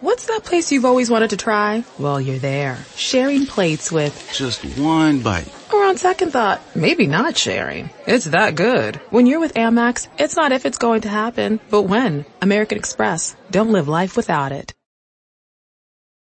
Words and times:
What's 0.00 0.26
that 0.28 0.44
place 0.44 0.72
you've 0.72 0.86
always 0.86 1.10
wanted 1.10 1.30
to 1.30 1.36
try? 1.36 1.84
Well, 1.98 2.18
you're 2.20 2.38
there. 2.38 2.78
Sharing 2.96 3.44
plates 3.44 3.92
with 3.92 4.30
Just 4.32 4.64
one 4.78 5.20
bite. 5.20 5.52
or 5.72 5.84
on 5.84 5.98
second 5.98 6.30
thought, 6.30 6.62
maybe 6.74 7.06
not 7.06 7.36
sharing. 7.36 7.90
It's 8.06 8.24
that 8.26 8.54
good. 8.54 8.96
When 9.10 9.26
you're 9.26 9.40
with 9.40 9.52
Amex, 9.54 10.08
it's 10.18 10.36
not 10.36 10.52
if 10.52 10.64
it's 10.64 10.78
going 10.78 11.02
to 11.02 11.10
happen, 11.10 11.60
but 11.68 11.82
when. 11.82 12.24
American 12.40 12.78
Express. 12.78 13.36
Don't 13.50 13.72
live 13.72 13.88
life 13.88 14.16
without 14.16 14.52
it. 14.52 14.72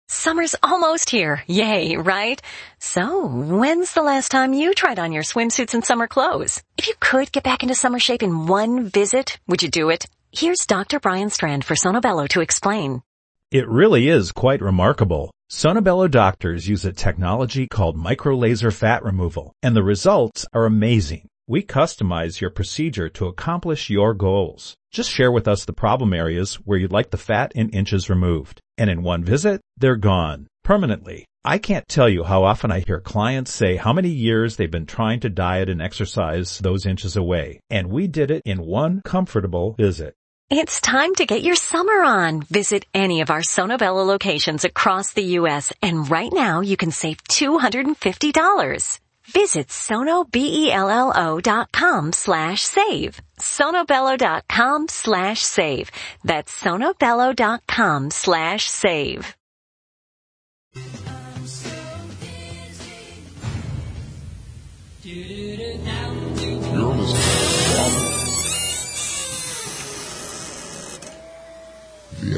Summer's 0.08 0.56
almost 0.64 1.10
here. 1.12 1.44
Yay, 1.48 1.98
right? 1.98 2.42
So, 2.80 3.28
when's 3.28 3.94
the 3.94 4.02
last 4.02 4.32
time 4.32 4.54
you 4.54 4.74
tried 4.74 4.98
on 5.00 5.12
your 5.12 5.24
swimsuits 5.24 5.74
and 5.76 5.86
summer 5.86 6.08
clothes? 6.08 6.64
If 6.78 6.88
you 6.88 6.94
could 7.00 7.32
get 7.32 7.44
back 7.44 7.62
into 7.62 7.76
summer 7.76 8.00
shape 8.00 8.24
in 8.24 8.48
one 8.48 8.86
visit, 8.90 9.38
would 9.48 9.62
you 9.62 9.70
do 9.70 9.90
it? 9.92 10.06
Here's 10.32 10.66
Dr. 10.66 11.00
Brian 11.00 11.30
Strand 11.30 11.64
for 11.66 11.76
Sono 11.76 12.00
Bello 12.02 12.26
to 12.28 12.42
explain. 12.42 13.02
It 13.50 13.66
really 13.70 14.10
is 14.10 14.34
quite 14.34 14.62
remarkable. 14.62 15.32
Sono 15.50 15.80
Bello 15.80 16.10
doctors 16.10 16.68
use 16.68 16.84
a 16.84 16.92
technology 16.92 17.66
called 17.66 17.96
microlaser 17.96 18.74
fat 18.74 19.06
removal, 19.06 19.54
and 19.64 19.74
the 19.74 19.84
results 19.84 20.46
are 20.52 20.66
amazing. 20.66 21.30
We 21.48 21.64
customize 21.64 22.42
your 22.42 22.50
procedure 22.50 23.08
to 23.08 23.28
accomplish 23.28 23.90
your 23.90 24.14
goals. 24.14 24.76
Just 24.92 25.10
share 25.10 25.32
with 25.32 25.48
us 25.48 25.64
the 25.64 25.72
problem 25.72 26.14
areas 26.14 26.56
where 26.56 26.78
you'd 26.78 26.92
like 26.92 27.10
the 27.10 27.18
fat 27.18 27.54
in 27.56 27.70
inches 27.70 28.10
removed. 28.10 28.60
And 28.78 28.90
in 28.90 29.02
one 29.02 29.24
visit, 29.24 29.62
they're 29.78 29.96
gone. 29.96 30.48
Permanently. 30.66 31.24
I 31.46 31.58
can't 31.58 31.88
tell 31.88 32.10
you 32.10 32.26
how 32.26 32.44
often 32.44 32.70
I 32.70 32.82
hear 32.82 33.00
clients 33.00 33.54
say 33.54 33.78
how 33.78 33.94
many 33.94 34.10
years 34.10 34.58
they've 34.58 34.70
been 34.70 34.86
trying 34.86 35.22
to 35.22 35.30
diet 35.30 35.70
and 35.70 35.82
exercise 35.82 36.60
those 36.60 36.86
inches 36.86 37.16
away. 37.16 37.62
And 37.70 37.88
we 37.88 38.08
did 38.08 38.30
it 38.30 38.42
in 38.44 38.58
one 38.58 39.02
comfortable 39.06 39.74
visit. 39.78 40.16
It's 40.50 40.80
time 40.80 41.14
to 41.16 41.26
get 41.26 41.44
your 41.44 41.56
summer 41.56 42.06
on. 42.06 42.42
Visit 42.44 42.86
any 42.94 43.20
of 43.20 43.30
our 43.30 43.44
Sono 43.44 43.78
Bello 43.78 44.04
locations 44.04 44.64
across 44.64 45.12
the 45.12 45.36
U.S. 45.40 45.74
and 45.82 46.10
right 46.10 46.32
now 46.32 46.62
you 46.62 46.78
can 46.78 46.92
save 46.92 47.22
$250. 47.26 49.00
Visit 49.26 49.68
sonobello 49.68 51.44
dot 51.44 51.72
com 51.74 52.14
slash 52.14 52.62
save. 52.62 53.20
sonobello 53.38 54.18
dot 54.18 54.48
com 54.48 54.88
slash 54.88 55.42
save. 55.42 55.92
That's 56.24 56.58
sonobello 56.64 57.36
dot 57.36 57.64
com 57.68 58.10
slash 58.10 58.70
save. 58.70 59.36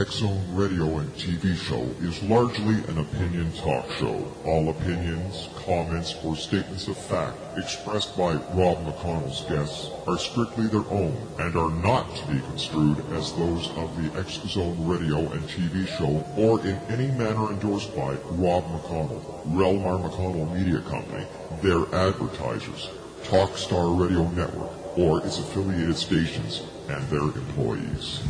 Zone 0.07 0.41
Radio 0.53 0.99
and 0.99 1.13
TV 1.15 1.55
show 1.55 1.81
is 1.99 2.23
largely 2.23 2.75
an 2.87 2.99
opinion 2.99 3.51
talk 3.51 3.85
show. 3.99 4.31
All 4.45 4.69
opinions, 4.69 5.49
comments, 5.57 6.15
or 6.23 6.37
statements 6.37 6.87
of 6.87 6.97
fact 6.97 7.35
expressed 7.57 8.17
by 8.17 8.35
Rob 8.53 8.77
McConnell's 8.85 9.41
guests 9.49 9.89
are 10.07 10.17
strictly 10.17 10.67
their 10.67 10.87
own 10.89 11.17
and 11.39 11.53
are 11.57 11.69
not 11.69 12.15
to 12.15 12.27
be 12.27 12.39
construed 12.39 12.97
as 13.11 13.33
those 13.33 13.69
of 13.75 13.93
the 13.97 14.23
Zone 14.47 14.87
Radio 14.87 15.17
and 15.33 15.41
TV 15.49 15.85
show 15.85 16.25
or 16.37 16.61
in 16.61 16.77
any 16.87 17.11
manner 17.17 17.51
endorsed 17.51 17.93
by 17.93 18.13
Rob 18.31 18.63
McConnell, 18.67 19.21
Relmar 19.47 20.01
McConnell 20.01 20.55
Media 20.57 20.79
Company, 20.81 21.25
their 21.61 21.83
advertisers, 21.93 22.89
Talkstar 23.23 23.99
Radio 23.99 24.29
Network, 24.29 24.97
or 24.97 25.19
its 25.25 25.39
affiliated 25.39 25.97
stations 25.97 26.63
and 26.87 27.03
their 27.09 27.21
employees. 27.21 28.21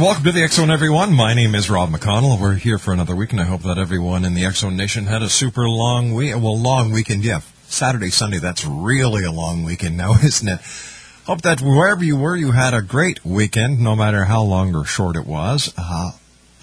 Welcome 0.00 0.22
to 0.24 0.32
the 0.32 0.46
Zone, 0.46 0.70
everyone. 0.70 1.12
My 1.12 1.34
name 1.34 1.56
is 1.56 1.68
Rob 1.68 1.90
McConnell. 1.90 2.40
We're 2.40 2.54
here 2.54 2.78
for 2.78 2.92
another 2.92 3.16
week, 3.16 3.32
and 3.32 3.40
I 3.40 3.44
hope 3.44 3.62
that 3.62 3.78
everyone 3.78 4.24
in 4.24 4.34
the 4.34 4.48
Zone 4.52 4.76
Nation 4.76 5.06
had 5.06 5.22
a 5.22 5.28
super 5.28 5.68
long 5.68 6.14
week. 6.14 6.36
Well, 6.36 6.56
long 6.56 6.92
weekend, 6.92 7.24
yeah. 7.24 7.40
Saturday, 7.66 8.10
Sunday, 8.10 8.38
that's 8.38 8.64
really 8.64 9.24
a 9.24 9.32
long 9.32 9.64
weekend 9.64 9.96
now, 9.96 10.12
isn't 10.22 10.46
it? 10.46 10.60
Hope 11.26 11.42
that 11.42 11.60
wherever 11.60 12.04
you 12.04 12.16
were, 12.16 12.36
you 12.36 12.52
had 12.52 12.74
a 12.74 12.80
great 12.80 13.24
weekend, 13.24 13.80
no 13.80 13.96
matter 13.96 14.26
how 14.26 14.42
long 14.42 14.72
or 14.72 14.84
short 14.84 15.16
it 15.16 15.26
was. 15.26 15.74
Uh, 15.76 16.12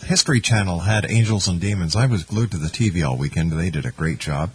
History 0.06 0.40
Channel 0.40 0.80
had 0.80 1.06
Angels 1.12 1.50
and 1.50 1.60
Demons. 1.60 1.94
I 1.94 2.06
was 2.06 2.24
glued 2.24 2.52
to 2.52 2.58
the 2.58 2.70
TV 2.70 3.06
all 3.06 3.18
weekend. 3.18 3.52
They 3.52 3.70
did 3.70 3.86
a 3.86 3.92
great 3.92 4.20
job. 4.20 4.52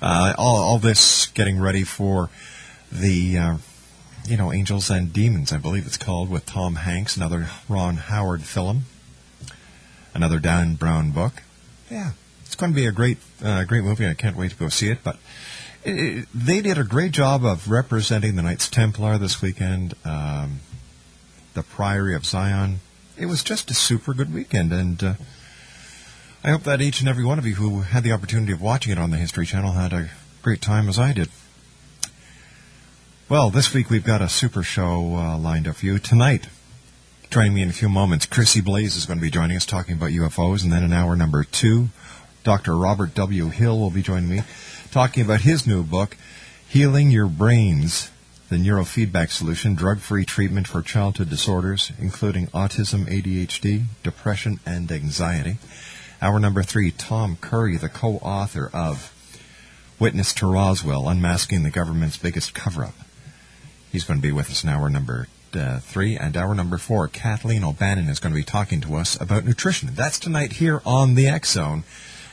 Uh, 0.00 0.32
all, 0.38 0.56
all 0.56 0.78
this 0.78 1.26
getting 1.26 1.60
ready 1.60 1.84
for 1.84 2.30
the, 2.90 3.36
uh, 3.36 3.56
you 4.28 4.36
know, 4.36 4.52
Angels 4.52 4.90
and 4.90 5.12
Demons, 5.12 5.52
I 5.52 5.56
believe 5.56 5.86
it's 5.86 5.96
called, 5.96 6.28
with 6.28 6.44
Tom 6.44 6.76
Hanks, 6.76 7.16
another 7.16 7.48
Ron 7.68 7.96
Howard 7.96 8.42
film, 8.42 8.82
another 10.12 10.38
Dan 10.38 10.74
Brown 10.74 11.12
book. 11.12 11.42
Yeah, 11.90 12.12
it's 12.44 12.54
going 12.54 12.72
to 12.72 12.76
be 12.76 12.86
a 12.86 12.92
great, 12.92 13.18
uh, 13.42 13.64
great 13.64 13.84
movie. 13.84 14.06
I 14.06 14.14
can't 14.14 14.36
wait 14.36 14.50
to 14.50 14.56
go 14.56 14.68
see 14.68 14.90
it. 14.90 14.98
But 15.02 15.16
it, 15.82 15.92
it, 15.92 16.28
they 16.34 16.60
did 16.60 16.76
a 16.76 16.84
great 16.84 17.12
job 17.12 17.44
of 17.44 17.70
representing 17.70 18.36
the 18.36 18.42
Knights 18.42 18.68
Templar 18.68 19.16
this 19.16 19.40
weekend, 19.40 19.94
um, 20.04 20.60
the 21.54 21.62
Priory 21.62 22.14
of 22.14 22.26
Sion. 22.26 22.80
It 23.16 23.26
was 23.26 23.42
just 23.42 23.70
a 23.70 23.74
super 23.74 24.12
good 24.12 24.32
weekend, 24.32 24.72
and 24.72 25.02
uh, 25.02 25.14
I 26.44 26.50
hope 26.50 26.64
that 26.64 26.82
each 26.82 27.00
and 27.00 27.08
every 27.08 27.24
one 27.24 27.38
of 27.38 27.46
you 27.46 27.54
who 27.54 27.80
had 27.80 28.04
the 28.04 28.12
opportunity 28.12 28.52
of 28.52 28.60
watching 28.60 28.92
it 28.92 28.98
on 28.98 29.10
the 29.10 29.16
History 29.16 29.46
Channel 29.46 29.72
had 29.72 29.92
a 29.92 30.10
great 30.42 30.60
time 30.60 30.88
as 30.88 30.98
I 30.98 31.12
did. 31.14 31.30
Well, 33.30 33.50
this 33.50 33.74
week 33.74 33.90
we've 33.90 34.06
got 34.06 34.22
a 34.22 34.28
super 34.30 34.62
show 34.62 35.14
uh, 35.14 35.36
lined 35.36 35.68
up 35.68 35.76
for 35.76 35.84
you. 35.84 35.98
Tonight, 35.98 36.48
joining 37.28 37.52
me 37.52 37.60
in 37.60 37.68
a 37.68 37.74
few 37.74 37.90
moments, 37.90 38.24
Chrissie 38.24 38.62
Blaze 38.62 38.96
is 38.96 39.04
going 39.04 39.18
to 39.18 39.22
be 39.22 39.30
joining 39.30 39.54
us 39.54 39.66
talking 39.66 39.96
about 39.96 40.12
UFOs, 40.12 40.64
and 40.64 40.72
then 40.72 40.82
in 40.82 40.94
hour 40.94 41.14
number 41.14 41.44
two, 41.44 41.90
Dr. 42.42 42.74
Robert 42.74 43.14
W. 43.14 43.48
Hill 43.48 43.78
will 43.78 43.90
be 43.90 44.00
joining 44.00 44.30
me 44.30 44.44
talking 44.90 45.22
about 45.22 45.42
his 45.42 45.66
new 45.66 45.82
book, 45.82 46.16
Healing 46.70 47.10
Young 47.10 47.34
Brains, 47.34 48.10
the 48.48 48.56
Neurofeedback 48.56 49.30
Solution, 49.30 49.74
Drug-Free 49.74 50.24
Treatment 50.24 50.66
for 50.66 50.80
Childhood 50.80 51.28
Disorders, 51.28 51.92
including 51.98 52.46
Autism, 52.46 53.04
ADHD, 53.10 53.84
Depression, 54.02 54.58
and 54.64 54.90
Anxiety. 54.90 55.58
Hour 56.22 56.40
number 56.40 56.62
three, 56.62 56.92
Tom 56.92 57.36
Carey, 57.42 57.76
the 57.76 57.90
co-author 57.90 58.70
of 58.72 59.12
Witness 59.98 60.32
to 60.32 60.46
Roswell, 60.46 61.10
Unmasking 61.10 61.62
the 61.62 61.70
Government's 61.70 62.16
Biggest 62.16 62.54
Cover-Up. 62.54 62.94
He's 63.90 64.04
going 64.04 64.20
to 64.20 64.26
be 64.26 64.32
with 64.32 64.50
us 64.50 64.62
in 64.62 64.70
hour 64.70 64.90
number 64.90 65.28
uh, 65.54 65.78
three. 65.80 66.16
And 66.16 66.36
hour 66.36 66.54
number 66.54 66.78
four, 66.78 67.08
Kathleen 67.08 67.64
O'Bannon 67.64 68.08
is 68.08 68.20
going 68.20 68.32
to 68.32 68.38
be 68.38 68.44
talking 68.44 68.80
to 68.82 68.96
us 68.96 69.20
about 69.20 69.44
nutrition. 69.44 69.90
That's 69.94 70.18
tonight 70.18 70.54
here 70.54 70.82
on 70.84 71.14
the 71.14 71.26
X 71.26 71.52
Zone. 71.52 71.84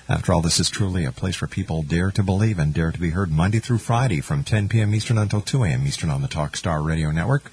After 0.07 0.34
all, 0.34 0.42
this 0.42 0.60
is 0.60 0.69
truly 0.69 1.04
a 1.04 1.12
place 1.12 1.42
where 1.42 1.48
people 1.48 1.81
dare 1.81 2.12
to 2.12 2.22
believe 2.22 2.60
and 2.60 2.74
dare 2.74 2.92
to 2.92 3.00
be 3.00 3.10
heard 3.10 3.31
Monday 3.31 3.60
through 3.60 3.80
Friday 3.80 4.22
from 4.22 4.44
10 4.44 4.69
p.m. 4.69 4.94
Eastern 4.94 5.18
until 5.18 5.42
2 5.42 5.63
a.m. 5.63 5.88
Eastern 5.88 6.12
on 6.12 6.22
the 6.22 6.28
Talkstar 6.28 6.86
Radio 6.86 7.10
Network. 7.10 7.52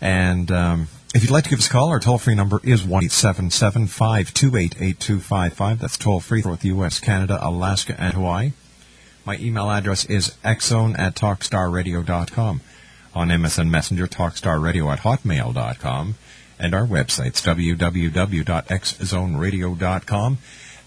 And 0.00 0.50
um, 0.52 0.88
if 1.14 1.22
you'd 1.22 1.30
like 1.30 1.44
to 1.44 1.50
give 1.50 1.60
us 1.60 1.68
a 1.68 1.70
call, 1.70 1.88
our 1.88 2.00
toll-free 2.00 2.34
number 2.34 2.60
is 2.62 2.84
one 2.84 3.04
eight 3.04 3.12
seven 3.12 3.50
seven 3.50 3.86
five 3.86 4.34
two 4.34 4.56
eight 4.56 4.74
eight 4.80 5.00
two 5.00 5.20
five 5.20 5.54
five. 5.54 5.78
That's 5.78 5.96
toll-free 5.96 6.42
for 6.42 6.56
the 6.56 6.68
U.S., 6.68 7.00
Canada, 7.00 7.38
Alaska, 7.40 7.94
and 7.98 8.12
Hawaii. 8.12 8.52
My 9.24 9.38
email 9.38 9.70
address 9.70 10.04
is 10.04 10.36
xzone 10.44 10.98
at 10.98 11.14
talkstarradio.com. 11.14 12.60
On 13.14 13.28
MSN 13.28 13.70
Messenger, 13.70 14.08
talkstarradio 14.08 14.92
at 14.92 14.98
hotmail.com. 15.00 16.16
And 16.58 16.74
our 16.74 16.86
websites, 16.86 17.42
www.xzoneradio.com 17.42 20.38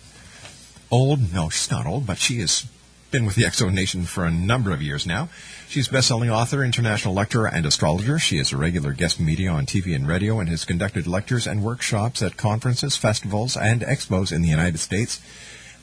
old, 0.92 1.34
no, 1.34 1.50
she's 1.50 1.72
not 1.72 1.86
old, 1.86 2.06
but 2.06 2.18
she 2.18 2.40
has 2.40 2.66
been 3.12 3.26
with 3.26 3.36
the 3.36 3.50
Zone 3.50 3.74
Nation 3.74 4.04
for 4.04 4.26
a 4.26 4.32
number 4.32 4.72
of 4.72 4.82
years 4.82 5.08
now. 5.08 5.30
She's 5.68 5.88
best-selling 5.88 6.30
author, 6.30 6.64
international 6.64 7.14
lecturer, 7.14 7.48
and 7.48 7.66
astrologer. 7.66 8.20
She 8.20 8.38
is 8.38 8.52
a 8.52 8.58
regular 8.58 8.94
guest 8.94 9.20
media 9.20 9.52
on 9.52 9.66
TV 9.66 9.96
and 9.96 10.08
radio 10.08 10.40
and 10.40 10.50
has 10.50 10.66
conducted 10.66 11.08
lectures 11.08 11.48
and 11.48 11.64
workshops 11.64 12.22
at 12.22 12.38
conferences, 12.38 12.96
festivals, 12.96 13.56
and 13.56 13.82
expos 13.82 14.32
in 14.32 14.42
the 14.42 14.50
United 14.50 14.80
States 14.80 15.22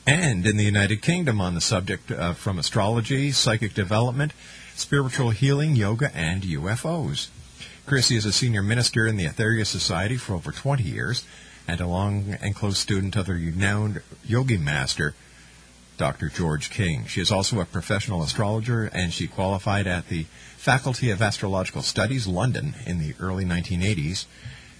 and 0.07 0.47
in 0.47 0.55
the 0.55 0.63
United 0.63 1.01
Kingdom 1.01 1.41
on 1.41 1.53
the 1.53 1.61
subject 1.61 2.09
uh, 2.11 2.31
from 2.33 2.57
astrology, 2.57 3.31
psychic 3.31 3.73
development, 3.73 4.31
spiritual 4.77 5.31
healing, 5.31 5.75
yoga, 5.75 6.11
and 6.15 6.43
UFOs. 6.43 7.29
Chrissie 7.85 8.15
is 8.15 8.25
a 8.25 8.31
senior 8.31 8.61
minister 8.61 9.07
in 9.07 9.17
the 9.17 9.25
Aetherius 9.25 9.67
Society 9.67 10.17
for 10.17 10.33
over 10.33 10.51
20 10.51 10.83
years 10.83 11.25
and 11.67 11.81
a 11.81 11.87
long 11.87 12.37
and 12.41 12.55
close 12.55 12.77
student 12.77 13.15
of 13.15 13.25
the 13.25 13.33
renowned 13.33 14.01
yogi 14.23 14.57
master, 14.57 15.15
Dr. 15.97 16.29
George 16.29 16.69
King. 16.69 17.05
She 17.05 17.21
is 17.21 17.31
also 17.31 17.59
a 17.59 17.65
professional 17.65 18.21
astrologer 18.21 18.85
and 18.93 19.11
she 19.11 19.27
qualified 19.27 19.87
at 19.87 20.09
the 20.09 20.25
Faculty 20.57 21.09
of 21.11 21.21
Astrological 21.21 21.81
Studies, 21.81 22.27
London, 22.27 22.75
in 22.85 22.99
the 22.99 23.15
early 23.19 23.45
1980s. 23.45 24.25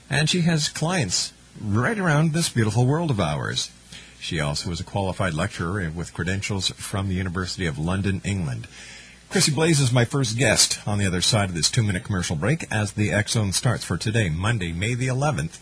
And 0.10 0.30
she 0.30 0.42
has 0.42 0.70
clients 0.70 1.34
right 1.60 1.98
around 1.98 2.34
this 2.34 2.50
beautiful 2.50 2.86
world 2.86 3.10
of 3.10 3.20
ours. 3.20 3.72
She 4.20 4.40
also 4.40 4.72
is 4.72 4.80
a 4.80 4.84
qualified 4.84 5.34
lecturer 5.34 5.90
with 5.90 6.14
credentials 6.14 6.70
from 6.70 7.08
the 7.08 7.16
University 7.16 7.66
of 7.66 7.80
London, 7.80 8.22
England. 8.24 8.68
Chrissie 9.30 9.52
Blaze 9.52 9.82
is 9.82 9.92
my 9.92 10.06
first 10.06 10.38
guest 10.38 10.80
on 10.88 11.00
the 11.00 11.06
other 11.06 11.22
side 11.22 11.50
of 11.50 11.56
this 11.56 11.70
two 11.70 11.84
minute 11.84 12.06
commercial 12.06 12.38
break 12.38 12.66
as 12.72 12.94
the 12.94 13.12
Zone 13.28 13.52
starts 13.52 13.84
for 13.84 13.98
today, 13.98 14.30
Monday, 14.30 14.72
May 14.72 14.94
the 14.94 15.08
11th, 15.08 15.60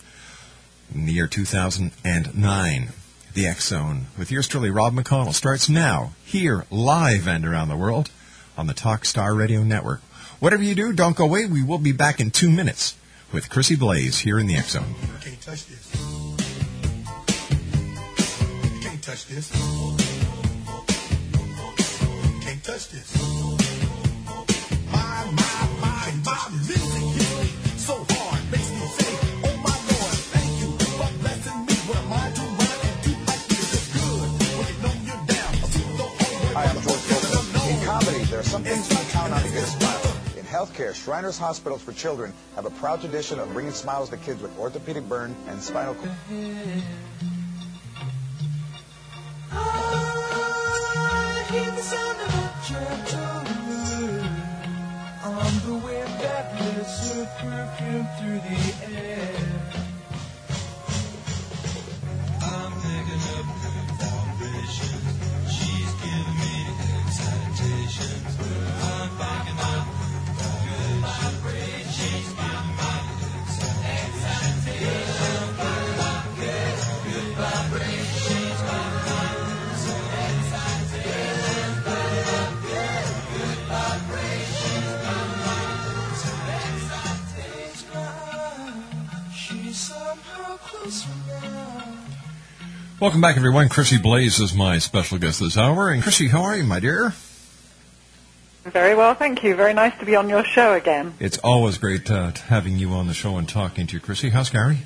in 0.93 1.05
the 1.05 1.13
year 1.13 1.27
2009. 1.27 2.89
The 3.33 3.51
Zone 3.53 4.05
with 4.17 4.31
yours 4.31 4.47
truly, 4.47 4.69
Rob 4.69 4.93
McConnell, 4.93 5.33
starts 5.33 5.67
now, 5.67 6.13
here, 6.23 6.65
live 6.69 7.27
and 7.27 7.43
around 7.43 7.69
the 7.69 7.75
world 7.75 8.11
on 8.55 8.67
the 8.67 8.73
Talkstar 8.73 9.35
Radio 9.35 9.63
Network. 9.63 10.01
Whatever 10.39 10.63
you 10.63 10.75
do, 10.75 10.93
don't 10.93 11.17
go 11.17 11.25
away. 11.25 11.47
We 11.47 11.63
will 11.63 11.79
be 11.79 11.91
back 11.91 12.19
in 12.19 12.29
two 12.29 12.51
minutes 12.51 12.95
with 13.33 13.49
Chrissie 13.49 13.75
Blaze 13.75 14.19
here 14.19 14.39
in 14.39 14.45
the 14.45 14.57
Zone. 14.61 14.93
You 15.01 15.07
can't 15.21 15.41
touch 15.41 15.65
this. 15.65 15.95
You 18.73 18.79
can't 18.81 19.03
touch 19.03 19.25
this. 19.25 19.51
You 19.55 19.97
can't 22.41 22.63
touch 22.63 22.89
this. 22.89 23.44
On 38.55 38.63
to 38.63 39.49
get 39.49 39.63
a 39.63 39.67
smile. 39.67 40.15
In 40.37 40.45
healthcare, 40.45 40.93
Shriners 40.93 41.37
Hospitals 41.37 41.81
for 41.81 41.91
Children 41.91 42.33
have 42.55 42.65
a 42.65 42.69
proud 42.69 43.01
tradition 43.01 43.39
of 43.39 43.51
bringing 43.51 43.73
smiles 43.73 44.09
to 44.09 44.17
kids 44.17 44.41
with 44.41 44.57
orthopedic 44.57 45.07
burn 45.09 45.35
and 45.47 45.61
spinal 45.61 45.95
cord. 45.95 46.11
Welcome 93.05 93.21
back, 93.21 93.37
everyone. 93.37 93.69
Chrissie 93.69 93.99
Blaze 93.99 94.39
is 94.39 94.55
my 94.55 94.79
special 94.79 95.19
guest 95.19 95.39
this 95.39 95.59
hour. 95.59 95.91
And 95.91 96.01
Chrissie, 96.01 96.27
how 96.27 96.41
are 96.41 96.57
you, 96.57 96.63
my 96.63 96.79
dear? 96.79 97.13
Very 98.63 98.95
well, 98.95 99.13
thank 99.13 99.43
you. 99.43 99.55
Very 99.55 99.75
nice 99.75 99.95
to 99.99 100.05
be 100.05 100.15
on 100.15 100.27
your 100.27 100.43
show 100.43 100.73
again. 100.73 101.13
It's 101.19 101.37
always 101.37 101.77
great 101.77 102.09
uh, 102.09 102.31
having 102.31 102.79
you 102.79 102.93
on 102.93 103.05
the 103.05 103.13
show 103.13 103.37
and 103.37 103.47
talking 103.47 103.85
to 103.85 103.93
you, 103.93 103.99
Chrissie. 103.99 104.29
How's 104.29 104.49
Gary? 104.49 104.79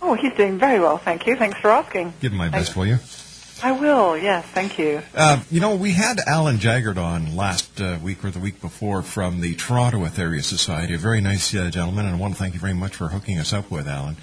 Oh, 0.00 0.14
he's 0.14 0.32
doing 0.32 0.58
very 0.58 0.80
well, 0.80 0.96
thank 0.96 1.26
you. 1.26 1.36
Thanks 1.36 1.58
for 1.58 1.68
asking. 1.68 2.14
Give 2.22 2.32
him 2.32 2.38
my 2.38 2.48
best, 2.48 2.74
will 2.74 2.86
you? 2.86 2.96
I 3.62 3.72
will, 3.72 4.16
yes, 4.16 4.46
thank 4.46 4.78
you. 4.78 5.02
Uh, 5.14 5.42
you 5.50 5.60
know, 5.60 5.76
we 5.76 5.90
had 5.90 6.20
Alan 6.26 6.56
Jaggard 6.56 6.96
on 6.96 7.36
last 7.36 7.78
uh, 7.78 7.98
week 8.02 8.24
or 8.24 8.30
the 8.30 8.38
week 8.38 8.62
before 8.62 9.02
from 9.02 9.42
the 9.42 9.54
Toronto 9.54 9.98
Aetherius 9.98 10.44
Society, 10.44 10.94
a 10.94 10.98
very 10.98 11.20
nice 11.20 11.54
uh, 11.54 11.68
gentleman, 11.68 12.06
and 12.06 12.14
I 12.14 12.18
want 12.18 12.32
to 12.32 12.38
thank 12.38 12.54
you 12.54 12.60
very 12.60 12.72
much 12.72 12.96
for 12.96 13.08
hooking 13.08 13.38
us 13.38 13.52
up 13.52 13.70
with 13.70 13.86
Alan. 13.86 14.16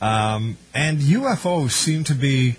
Um, 0.00 0.58
and 0.74 0.98
UFOs 0.98 1.72
seem 1.72 2.04
to 2.04 2.14
be 2.14 2.56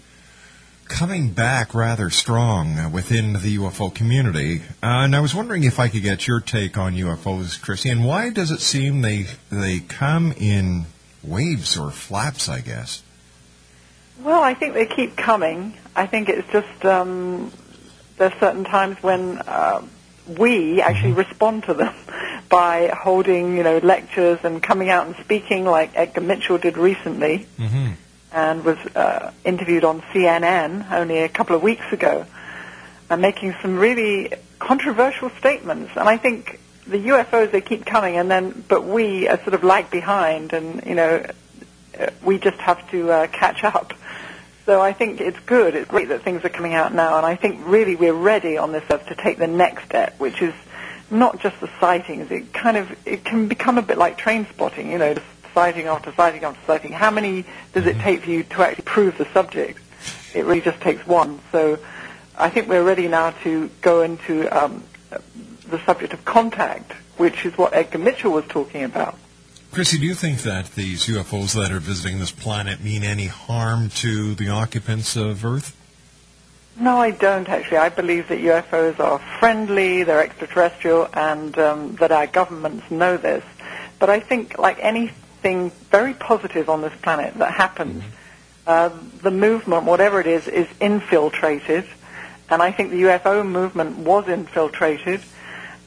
coming 0.88 1.32
back 1.32 1.74
rather 1.74 2.10
strong 2.10 2.78
uh, 2.78 2.90
within 2.90 3.34
the 3.34 3.58
UFO 3.58 3.94
community. 3.94 4.62
Uh, 4.82 5.04
and 5.04 5.16
I 5.16 5.20
was 5.20 5.36
wondering 5.36 5.64
if 5.64 5.80
I 5.80 5.90
could 5.90 6.02
get 6.02 6.28
your 6.28 6.40
take 6.40 6.78
on 6.78 6.94
UFOs, 6.94 7.62
Chrissie, 7.62 7.90
and 7.90 8.06
why 8.06 8.30
does 8.30 8.52
it 8.52 8.62
seem 8.62 9.02
they 9.02 9.28
they 9.50 9.80
come 9.80 10.32
in 10.34 10.86
waves 11.24 11.78
or 11.78 11.92
flaps, 11.92 12.50
I 12.50 12.62
guess? 12.62 13.04
Well, 14.22 14.42
I 14.42 14.54
think 14.54 14.74
they 14.74 14.86
keep 14.86 15.16
coming. 15.16 15.74
I 15.96 16.08
think 16.08 16.30
it's 16.30 16.48
just 16.52 16.86
um, 16.86 17.52
there's 18.18 18.34
certain 18.40 18.64
times 18.64 18.98
when 19.02 19.38
uh, 19.40 19.84
we 20.28 20.82
actually 20.82 21.14
respond 21.14 21.64
to 21.64 21.74
them 21.74 21.94
by 22.50 22.88
holding, 22.88 23.56
you 23.58 23.64
know, 23.64 23.78
lectures 23.80 24.40
and 24.44 24.62
coming 24.62 24.90
out 24.90 25.08
and 25.08 25.16
speaking, 25.18 25.66
like 25.66 25.92
Edgar 25.96 26.22
Mitchell 26.22 26.58
did 26.58 26.78
recently, 26.78 27.46
Mm-hmm. 27.58 27.92
and 28.32 28.64
was 28.64 28.78
uh, 28.96 29.32
interviewed 29.46 29.84
on 29.84 30.02
CNN 30.14 30.92
only 30.92 31.20
a 31.20 31.30
couple 31.30 31.56
of 31.56 31.64
weeks 31.64 31.86
ago, 31.92 32.26
and 33.10 33.22
making 33.22 33.56
some 33.62 33.78
really 33.78 34.34
controversial 34.60 35.30
statements. 35.32 35.92
And 35.96 36.08
I 36.10 36.18
think 36.18 36.60
the 36.86 36.98
UFOs 36.98 37.52
they 37.52 37.62
keep 37.62 37.86
coming, 37.86 38.18
and 38.18 38.30
then 38.32 38.64
but 38.68 38.84
we 38.86 39.28
are 39.28 39.38
sort 39.44 39.54
of 39.54 39.64
lag 39.64 39.90
behind, 39.92 40.54
and 40.54 40.86
you 40.86 40.96
know, 40.96 41.26
uh, 42.00 42.08
we 42.24 42.38
just 42.38 42.58
have 42.60 42.90
to 42.92 43.12
uh, 43.12 43.28
catch 43.28 43.64
up. 43.64 43.94
So 44.68 44.82
I 44.82 44.92
think 44.92 45.22
it's 45.22 45.40
good. 45.46 45.76
It's 45.76 45.88
great 45.88 46.10
that 46.10 46.24
things 46.24 46.44
are 46.44 46.50
coming 46.50 46.74
out 46.74 46.94
now, 46.94 47.16
and 47.16 47.26
I 47.26 47.38
think 47.38 47.62
really 47.66 47.96
we're 47.96 48.12
ready 48.12 48.58
on 48.58 48.74
this 48.74 48.84
earth 48.92 49.08
to 49.08 49.16
take 49.16 49.38
the 49.38 49.48
next 49.48 49.86
step, 49.86 50.20
which 50.20 50.42
is 50.42 50.54
not 51.10 51.40
just 51.40 51.62
the 51.62 51.70
sightings. 51.80 52.30
It 52.32 52.52
kind 52.52 52.76
of 52.76 52.92
it 53.08 53.24
can 53.24 53.48
become 53.48 53.78
a 53.78 53.82
bit 53.82 53.98
like 53.98 54.18
train 54.18 54.46
spotting, 54.48 54.92
you 54.92 54.98
know, 54.98 55.14
just 55.14 55.26
sighting 55.54 55.88
after 55.88 56.12
sighting 56.12 56.44
after 56.44 56.60
sighting. 56.68 56.92
How 56.92 57.10
many 57.10 57.46
does 57.72 57.86
it 57.86 57.98
take 58.00 58.24
for 58.24 58.30
you 58.30 58.44
to 58.44 58.62
actually 58.62 58.84
prove 58.84 59.18
the 59.18 59.24
subject? 59.32 59.80
It 60.36 60.44
really 60.44 60.60
just 60.60 60.82
takes 60.82 61.08
one. 61.08 61.40
So 61.54 61.80
I 62.38 62.50
think 62.50 62.68
we're 62.68 62.84
ready 62.84 63.08
now 63.08 63.30
to 63.46 63.70
go 63.80 64.02
into 64.02 64.50
um, 64.50 64.84
the 65.70 65.80
subject 65.86 66.12
of 66.12 66.26
contact, 66.26 66.92
which 67.16 67.46
is 67.46 67.58
what 67.58 67.74
Edgar 67.74 68.00
Mitchell 68.00 68.34
was 68.34 68.44
talking 68.50 68.84
about. 68.84 69.18
Chrissie, 69.72 70.00
do 70.00 70.06
you 70.06 70.16
think 70.16 70.42
that 70.42 70.72
these 70.76 71.06
UFOs 71.06 71.54
that 71.54 71.72
are 71.72 71.80
visiting 71.80 72.20
this 72.20 72.32
planet 72.32 72.84
mean 72.84 73.04
any 73.04 73.28
harm 73.28 73.90
to 73.90 74.34
the 74.36 74.50
occupants 74.50 75.16
of 75.16 75.46
Earth? 75.46 75.76
No, 76.80 76.98
I 76.98 77.12
don't 77.12 77.50
actually. 77.50 77.78
I 77.78 77.90
believe 77.90 78.28
that 78.30 78.40
UFOs 78.40 79.00
are 79.00 79.20
friendly, 79.40 80.04
they're 80.04 80.22
extraterrestrial, 80.22 81.10
and 81.14 81.58
um, 81.58 81.96
that 81.96 82.12
our 82.12 82.28
governments 82.28 82.90
know 82.92 83.18
this. 83.18 83.44
But 84.00 84.10
I 84.10 84.20
think, 84.20 84.60
like 84.60 84.78
anything 84.80 85.72
very 85.92 86.14
positive 86.14 86.70
on 86.70 86.82
this 86.82 86.94
planet 87.02 87.34
that 87.36 87.52
happens, 87.52 88.04
uh, 88.68 88.90
the 89.24 89.32
movement, 89.32 89.86
whatever 89.86 90.20
it 90.20 90.28
is, 90.28 90.48
is 90.48 90.68
infiltrated. 90.80 91.86
And 92.50 92.62
I 92.62 92.72
think 92.72 92.92
the 92.92 93.04
UFO 93.04 93.46
movement 93.46 93.98
was 93.98 94.28
infiltrated, 94.28 95.22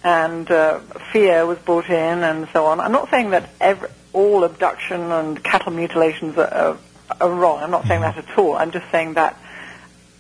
and 0.03 0.51
uh, 0.51 0.81
fear 1.13 1.47
was 1.47 1.59
brought 1.59 1.89
in, 1.89 2.23
and 2.23 2.49
so 2.53 2.67
on. 2.67 2.81
I'm 2.81 2.93
not 2.93 3.11
saying 3.11 3.31
that 3.31 3.51
every, 3.61 3.89
all 4.13 4.45
abduction 4.45 5.01
and 5.13 5.43
cattle 5.43 5.73
mutilations 5.73 6.37
are, 6.39 6.49
are, 6.49 6.79
are 7.21 7.31
wrong. 7.31 7.63
I'm 7.63 7.71
not 7.71 7.87
saying 7.87 8.01
that 8.01 8.17
at 8.17 8.39
all. 8.39 8.57
I'm 8.57 8.71
just 8.71 8.91
saying 8.91 9.15
that 9.15 9.39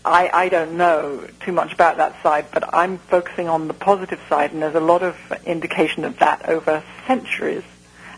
I, 0.04 0.30
I 0.32 0.48
don't 0.48 0.76
know 0.76 1.26
too 1.40 1.52
much 1.52 1.72
about 1.72 1.98
that 1.98 2.22
side, 2.22 2.46
but 2.52 2.74
I'm 2.74 2.98
focusing 2.98 3.48
on 3.48 3.68
the 3.68 3.74
positive 3.74 4.20
side, 4.28 4.52
and 4.52 4.62
there's 4.62 4.74
a 4.74 4.80
lot 4.80 5.02
of 5.02 5.16
indication 5.44 6.04
of 6.04 6.18
that 6.18 6.48
over 6.48 6.82
centuries. 7.06 7.64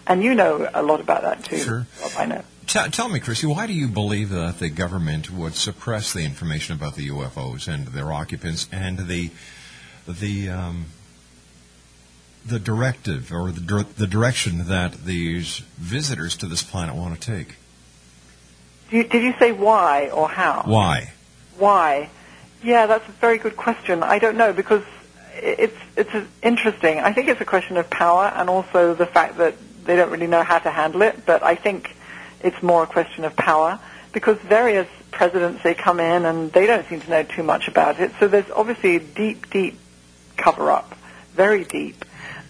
And 0.07 0.23
you 0.23 0.35
know 0.35 0.69
a 0.75 0.83
lot 0.83 1.00
about 1.00 1.23
that 1.23 1.45
too. 1.45 1.59
Sure. 1.59 1.87
I 2.19 2.26
know. 2.26 2.42
Tell, 2.66 2.88
tell 2.90 3.09
me, 3.09 3.21
Chrissie, 3.21 3.47
why 3.47 3.66
do 3.66 3.73
you 3.73 3.88
believe 3.88 4.31
that 4.31 4.59
the 4.59 4.69
government 4.69 5.31
would 5.31 5.54
suppress 5.54 6.12
the 6.12 6.25
information 6.25 6.75
about 6.75 6.97
the 6.97 7.09
UFOs 7.09 7.73
and 7.73 7.87
their 7.88 8.12
occupants 8.12 8.69
and 8.73 9.07
the 9.07 9.31
the 10.07 10.49
um, 10.49 10.87
the 12.44 12.58
directive 12.58 13.32
or 13.32 13.50
the 13.50 13.87
the 13.96 14.06
direction 14.06 14.66
that 14.68 15.04
these 15.04 15.58
visitors 15.78 16.37
to 16.38 16.46
this 16.46 16.62
planet 16.62 16.94
want 16.94 17.20
to 17.20 17.20
take? 17.20 17.56
Do 18.90 18.99
you, 18.99 19.04
did 19.04 19.22
you 19.22 19.34
say 19.38 19.52
why 19.52 20.11
or 20.11 20.28
how? 20.28 20.62
Why? 20.66 21.12
Why? 21.58 22.11
Yeah, 22.62 22.87
that's 22.87 23.08
a 23.08 23.12
very 23.12 23.38
good 23.38 23.56
question. 23.56 24.02
I 24.02 24.18
don't 24.18 24.37
know 24.37 24.52
because 24.52 24.84
it's 25.34 25.76
it's 25.96 26.11
interesting. 26.42 26.99
I 26.99 27.12
think 27.12 27.28
it's 27.28 27.40
a 27.40 27.46
question 27.46 27.76
of 27.76 27.88
power 27.90 28.26
and 28.34 28.49
also 28.50 28.94
the 28.94 29.06
fact 29.06 29.38
that 29.38 29.54
they 29.84 29.96
don't 29.96 30.11
really 30.11 30.26
know 30.26 30.42
how 30.42 30.58
to 30.58 30.70
handle 30.70 31.02
it. 31.02 31.25
But 31.26 31.42
I 31.42 31.54
think 31.54 31.94
it's 32.40 32.62
more 32.62 32.84
a 32.84 32.87
question 32.87 33.25
of 33.25 33.37
power 33.37 33.80
because 34.12 34.38
various 34.38 34.88
presidents 35.11 35.62
they 35.62 35.75
come 35.75 36.00
in 36.00 36.25
and 36.25 36.52
they 36.52 36.66
don't 36.66 36.87
seem 36.88 37.00
to 37.00 37.11
know 37.11 37.22
too 37.22 37.42
much 37.42 37.68
about 37.68 38.00
it. 38.00 38.12
So 38.18 38.28
there's 38.28 38.50
obviously 38.50 38.96
a 38.96 39.00
deep, 39.00 39.50
deep 39.50 39.78
cover 40.37 40.70
up, 40.70 40.94
very 41.34 41.64
deep. 41.64 42.04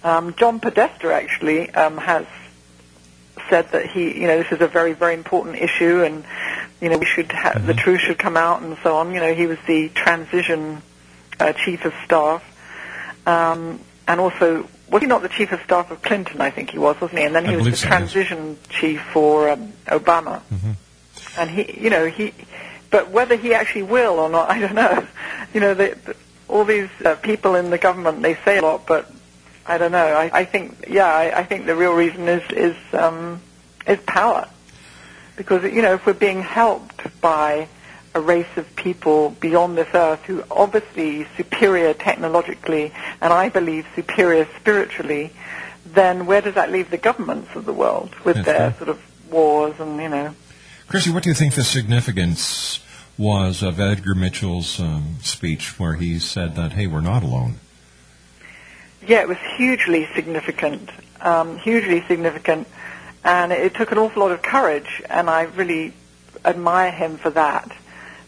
Um, 0.04 0.35
John 0.35 0.61
Podesta 0.61 1.12
actually 1.12 1.71
um, 1.71 1.97
has 1.99 2.26
said 3.49 3.71
that 3.73 3.87
he, 3.87 4.21
you 4.21 4.26
know, 4.26 4.38
this 4.42 4.52
is 4.52 4.61
a 4.61 4.66
very, 4.66 4.92
very 4.92 5.14
important 5.14 5.56
issue, 5.56 6.02
and 6.02 6.25
you 6.80 6.88
know, 6.88 6.99
we 6.99 7.06
should 7.06 7.30
ha- 7.30 7.59
the 7.59 7.75
truth 7.75 8.00
should 8.00 8.18
come 8.18 8.37
out, 8.37 8.62
and 8.62 8.76
so 8.82 8.97
on. 8.97 9.14
You 9.14 9.21
know, 9.21 9.35
he 9.35 9.47
was 9.47 9.59
the 9.66 9.88
transition 9.90 10.82
uh, 11.38 11.52
chief 11.52 11.85
of 11.85 11.94
staff, 12.04 12.42
um, 13.26 13.80
and 14.09 14.21
also 14.21 14.68
was 14.90 15.00
he 15.00 15.09
not 15.09 15.23
the 15.23 15.28
chief 15.28 15.52
of 15.52 15.61
staff 15.62 15.90
of 15.90 16.02
Clinton? 16.02 16.40
I 16.40 16.50
think 16.50 16.71
he 16.71 16.78
was, 16.78 17.00
wasn't 17.00 17.21
he? 17.21 17.25
And 17.25 17.35
then 17.35 17.47
I 17.47 17.50
he 17.50 17.56
was 17.56 17.64
the 17.64 17.76
so, 17.76 17.87
yes. 17.87 17.88
transition 17.88 18.59
chief 18.68 19.00
for 19.12 19.49
um, 19.50 19.73
Obama, 19.87 20.42
and 21.38 21.50
he, 21.50 21.80
you 21.80 21.90
know, 21.90 22.06
he. 22.06 22.35
But 22.90 23.11
whether 23.11 23.37
he 23.37 23.54
actually 23.54 23.85
will 23.85 24.18
or 24.18 24.28
not, 24.28 24.50
I 24.54 24.61
don't 24.61 24.75
know. 24.75 25.06
You 25.54 25.61
know, 25.61 25.75
the, 25.75 25.97
the, 26.04 26.16
all 26.49 26.64
these 26.64 26.90
uh, 27.04 27.14
people 27.16 27.54
in 27.54 27.71
the 27.71 27.78
government 27.78 28.23
they 28.23 28.35
say 28.44 28.59
a 28.59 28.62
lot, 28.62 28.87
but 28.87 29.11
I 29.66 29.78
don't 29.78 29.92
know. 29.92 30.07
I, 30.07 30.31
I 30.40 30.45
think, 30.45 30.87
yeah, 30.88 31.07
I, 31.07 31.40
I 31.40 31.45
think 31.45 31.66
the 31.66 31.76
real 31.76 31.92
reason 31.92 32.28
is 32.28 32.42
is 32.50 32.76
um, 32.92 33.40
is 33.87 33.99
power, 34.00 34.49
because 35.37 35.62
you 35.64 35.83
know 35.83 35.95
if 35.95 36.07
we're 36.07 36.14
being 36.14 36.42
helped 36.42 37.21
by 37.21 37.69
a 38.14 38.21
race 38.21 38.57
of 38.57 38.76
people 38.76 39.31
beyond 39.40 39.76
this 39.76 39.88
earth 39.95 40.23
who 40.25 40.40
are 40.40 40.47
obviously 40.50 41.26
superior 41.37 41.95
technologically 41.95 42.92
and 43.21 43.33
I 43.33 43.49
believe 43.49 43.87
superior 43.95 44.47
spiritually, 44.61 45.33
then 45.87 46.26
where 46.26 46.40
does 46.42 46.54
that 46.54 46.71
leave 46.71 46.90
the 46.90 46.99
governments 46.99 47.54
of 47.54 47.64
the 47.64 47.73
world 47.73 48.14
with 48.25 48.37
That's 48.37 48.47
their 48.47 48.69
right. 48.69 48.76
sort 48.76 48.90
of 48.90 49.33
wars 49.33 49.81
and 49.81 50.00
you 50.00 50.09
know? 50.09 50.35
Chrissie, 50.88 51.11
what 51.11 51.23
do 51.23 51.31
you 51.31 51.35
think 51.35 51.54
the 51.54 51.64
significance 51.64 52.81
was 53.16 53.62
of 53.62 53.81
Edgar 53.81 54.14
Mitchell's 54.14 54.78
um, 54.78 55.16
speech 55.23 55.78
where 55.78 55.95
he 55.95 56.19
said 56.19 56.54
that, 56.57 56.73
hey, 56.73 56.87
we're 56.87 57.00
not 57.00 57.23
alone? 57.23 57.61
Yeah, 59.06 59.21
it 59.21 59.28
was 59.28 59.38
hugely 59.56 60.09
significant, 60.14 60.90
um, 61.21 61.59
hugely 61.59 62.04
significant, 62.06 62.68
and 63.25 63.52
it 63.52 63.75
took 63.75 63.92
an 63.92 63.99
awful 63.99 64.23
lot 64.23 64.32
of 64.32 64.42
courage, 64.42 65.02
and 65.09 65.28
I 65.28 65.42
really 65.42 65.94
admire 66.44 66.90
him 66.90 67.18
for 67.18 67.30
that, 67.30 67.71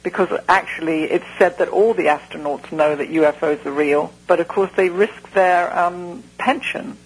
because 0.03 0.29
actually 0.49 1.05
it's 1.05 1.25
said 1.39 1.59
that 1.59 1.69
all 1.69 1.95
the 1.95 2.05
astronauts 2.07 2.71
know 2.73 2.97
that 2.97 3.09
UFOs 3.09 3.65
are 3.65 3.73
real, 3.73 4.13
but 4.27 4.41
of 4.41 4.49
course 4.49 4.71
they 4.77 4.89
risk 4.89 5.33
their 5.33 5.77
um, 5.77 6.23
pension. 6.39 6.97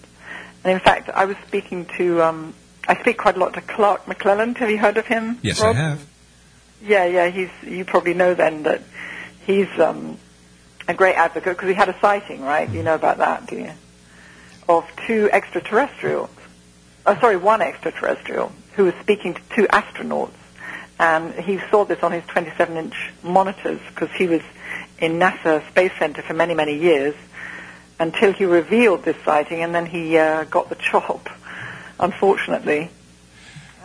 And 0.63 0.73
in 0.73 0.79
fact, 0.79 1.09
I 1.09 1.25
was 1.25 1.37
speaking 1.47 1.85
to, 1.97 2.21
um, 2.21 2.53
I 2.87 2.99
speak 2.99 3.17
quite 3.17 3.37
a 3.37 3.39
lot 3.39 3.53
to 3.53 3.61
Clark 3.61 4.05
McClelland. 4.05 4.57
Have 4.57 4.69
you 4.69 4.77
heard 4.77 4.97
of 4.97 5.05
him? 5.05 5.39
Yes, 5.41 5.61
Rob? 5.61 5.75
I 5.75 5.79
have. 5.79 6.05
Yeah, 6.81 7.05
yeah, 7.05 7.29
he's. 7.29 7.49
You 7.63 7.85
probably 7.85 8.13
know 8.13 8.33
then 8.33 8.63
that 8.63 8.81
he's 9.45 9.67
um, 9.79 10.17
a 10.89 10.93
great 10.95 11.15
advocate 11.15 11.55
because 11.55 11.69
he 11.69 11.75
had 11.75 11.87
a 11.87 11.99
sighting, 11.99 12.41
right? 12.41 12.67
You 12.67 12.81
know 12.81 12.95
about 12.95 13.19
that, 13.19 13.45
do 13.45 13.57
you? 13.57 13.71
Of 14.67 14.85
two 15.05 15.29
extraterrestrials. 15.31 16.31
Oh, 17.05 17.15
sorry, 17.19 17.37
one 17.37 17.61
extraterrestrial 17.61 18.51
who 18.73 18.85
was 18.85 18.95
speaking 18.95 19.35
to 19.35 19.41
two 19.55 19.67
astronauts, 19.67 20.33
and 20.99 21.33
he 21.35 21.59
saw 21.69 21.85
this 21.85 22.01
on 22.01 22.11
his 22.11 22.23
27-inch 22.23 23.11
monitors 23.21 23.79
because 23.89 24.09
he 24.11 24.27
was 24.27 24.41
in 24.97 25.19
NASA 25.19 25.65
Space 25.69 25.91
Center 25.99 26.23
for 26.23 26.33
many, 26.33 26.55
many 26.55 26.75
years 26.75 27.13
until 27.99 28.33
he 28.33 28.45
revealed 28.45 29.03
this 29.03 29.17
sighting, 29.23 29.61
and 29.61 29.75
then 29.75 29.85
he 29.85 30.17
uh, 30.17 30.45
got 30.45 30.69
the 30.69 30.75
chop, 30.91 31.29
unfortunately. 31.99 32.89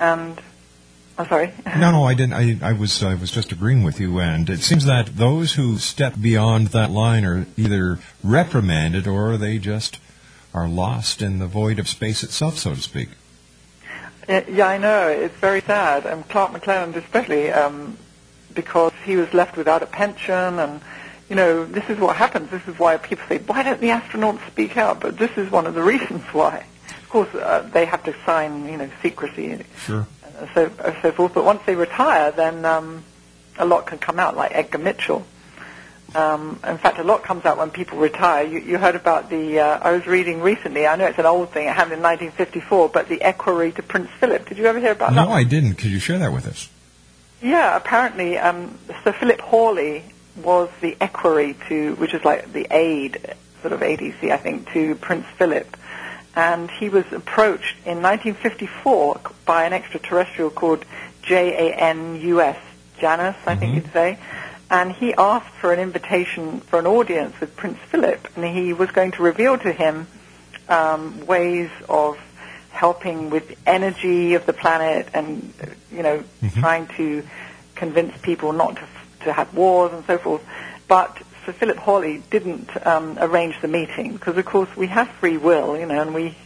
And 0.00 0.40
I'm 1.16 1.28
sorry. 1.28 1.52
No, 1.64 1.90
no, 1.92 2.04
I 2.04 2.14
didn't. 2.14 2.33
I, 2.33 2.59
I 2.62 2.73
was, 2.73 3.02
I 3.02 3.14
was 3.14 3.30
just 3.30 3.52
agreeing 3.52 3.85
with 3.85 4.00
you. 4.00 4.18
And 4.18 4.50
it 4.50 4.61
seems 4.61 4.85
that 4.85 5.16
those 5.16 5.52
who 5.52 5.78
step 5.78 6.14
beyond 6.21 6.68
that 6.68 6.90
line 6.90 7.25
are 7.25 7.47
either 7.56 7.99
reprimanded 8.23 9.06
or 9.06 9.37
they 9.37 9.59
just 9.59 9.99
are 10.52 10.68
lost 10.68 11.23
in 11.23 11.38
the 11.38 11.47
void 11.47 11.78
of 11.78 11.88
space 11.88 12.23
itself, 12.23 12.59
so 12.59 12.75
to 12.75 12.80
speak. 12.80 13.11
Yeah, 14.28 14.44
yeah, 14.49 14.66
I 14.66 14.78
know. 14.78 15.09
It's 15.09 15.37
very 15.37 15.61
sad. 15.61 16.06
And 16.06 16.28
Clark 16.28 16.52
McClelland 16.52 16.97
especially, 16.97 17.50
um, 17.50 17.97
because 18.54 18.92
he 19.04 19.16
was 19.16 19.33
left 19.35 19.56
without 19.56 19.83
a 19.83 19.87
pension 19.87 20.59
and, 20.59 20.80
you 21.28 21.37
know, 21.37 21.64
this 21.64 21.88
is 21.90 21.99
what 21.99 22.16
happens. 22.16 22.50
This 22.50 22.66
is 22.66 22.78
why 22.78 22.97
people 22.97 23.25
say, 23.28 23.38
why 23.38 23.62
don't 23.62 23.80
the 23.80 23.88
astronauts 23.88 24.47
speak 24.49 24.76
out? 24.76 25.00
But 25.00 25.18
this 25.18 25.30
is 25.37 25.50
one 25.50 25.66
of 25.66 25.75
the 25.75 25.83
reasons 25.83 26.23
why. 26.33 26.64
Of 26.88 27.09
course, 27.09 27.35
uh, 27.35 27.68
they 27.73 27.85
have 27.87 28.02
to 28.04 28.14
sign, 28.26 28.66
you 28.66 28.76
know, 28.76 28.90
secrecy 29.02 29.64
Sure. 29.78 30.06
And 30.38 30.49
so, 30.55 30.71
so 31.03 31.12
forth. 31.12 31.35
But 31.35 31.45
once 31.45 31.62
they 31.67 31.75
retire, 31.75 32.31
then 32.33 32.64
um, 32.64 33.05
a 33.59 33.64
lot 33.64 33.87
can 33.87 33.99
come 33.99 34.19
out, 34.19 34.37
like 34.37 34.53
Edgar 34.55 34.79
Mitchell. 34.79 35.25
Um, 36.14 36.61
in 36.67 36.79
fact, 36.79 36.99
a 36.99 37.03
lot 37.03 37.25
comes 37.25 37.45
out 37.45 37.59
when 37.59 37.71
people 37.71 37.99
retire. 37.99 38.45
You, 38.45 38.61
you 38.61 38.79
heard 38.79 38.95
about 38.95 39.31
the, 39.31 39.59
uh, 39.59 39.79
I 39.83 39.93
was 39.93 40.07
reading 40.07 40.41
recently, 40.41 40.87
I 40.87 40.95
know 40.95 41.07
it's 41.07 41.19
an 41.19 41.26
old 41.26 41.50
thing, 41.50 41.67
it 41.67 41.75
happened 41.75 41.95
in 41.95 42.03
1954, 42.03 42.88
but 42.91 43.09
the 43.09 43.21
equerry 43.21 43.73
to 43.73 43.83
Prince 43.83 44.11
Philip. 44.21 44.49
Did 44.49 44.59
you 44.59 44.67
ever 44.67 44.79
hear 44.79 44.93
about 44.93 45.11
that? 45.11 45.26
No, 45.26 45.33
I 45.33 45.43
didn't. 45.43 45.75
Could 45.75 45.91
you 45.91 45.99
share 45.99 46.19
that 46.21 46.33
with 46.33 46.47
us? 46.47 46.69
Yeah, 47.43 47.76
apparently 47.76 48.38
um, 48.38 48.79
Sir 49.03 49.12
Philip 49.12 49.41
Hawley 49.41 50.05
was 50.37 50.71
the 50.81 50.97
equerry 51.00 51.57
to, 51.69 51.95
which 51.97 52.14
is 52.14 52.25
like 52.25 52.53
the 52.53 52.67
aide, 52.71 53.35
sort 53.61 53.73
of 53.73 53.81
ADC, 53.81 54.31
I 54.31 54.37
think, 54.37 54.73
to 54.73 54.95
Prince 54.95 55.26
Philip. 55.37 55.76
And 56.37 56.71
he 56.71 56.88
was 56.88 57.05
approached 57.12 57.76
in 57.85 58.03
1954 58.03 59.21
by 59.47 59.64
an 59.64 59.73
extraterrestrial 59.73 60.50
called 60.50 60.85
J-A-N-U-S, 61.23 62.59
Janus, 62.99 63.37
I 63.47 63.55
think 63.55 63.75
you'd 63.75 63.93
say. 63.93 64.19
And 64.71 64.93
he 64.93 65.14
asked 65.14 65.55
for 65.55 65.73
an 65.73 65.79
invitation 65.79 66.61
for 66.61 66.79
an 66.79 66.87
audience 66.87 67.38
with 67.41 67.57
Prince 67.57 67.79
Philip, 67.91 68.29
and 68.35 68.45
he 68.45 68.73
was 68.73 68.91
going 68.91 69.12
to 69.12 69.23
reveal 69.23 69.57
to 69.59 69.73
him 69.73 70.07
um, 70.69 71.26
ways 71.26 71.71
of 71.88 72.19
helping 72.71 73.31
with 73.31 73.57
energy 73.67 74.35
of 74.35 74.47
the 74.47 74.53
planet 74.53 75.09
and, 75.14 75.53
you 75.93 76.03
know, 76.03 76.25
trying 76.57 76.88
to 76.97 77.23
convince 77.76 78.17
people 78.23 78.53
not 78.53 78.76
to, 78.76 78.87
to 79.25 79.33
have 79.33 79.55
wars 79.55 79.93
and 79.93 80.05
so 80.07 80.19
forth. 80.19 80.45
But 80.88 81.17
Sir 81.47 81.53
Philip 81.53 81.77
Hawley 81.77 82.23
didn't 82.31 82.71
um, 82.87 83.19
arrange 83.21 83.61
the 83.61 83.69
meeting 83.69 84.13
because, 84.13 84.37
of 84.37 84.45
course, 84.45 84.75
we 84.77 84.87
have 84.89 85.09
free 85.21 85.37
will, 85.37 85.79
you 85.79 85.87
know, 85.87 86.01
and 86.01 86.15
we 86.15 86.37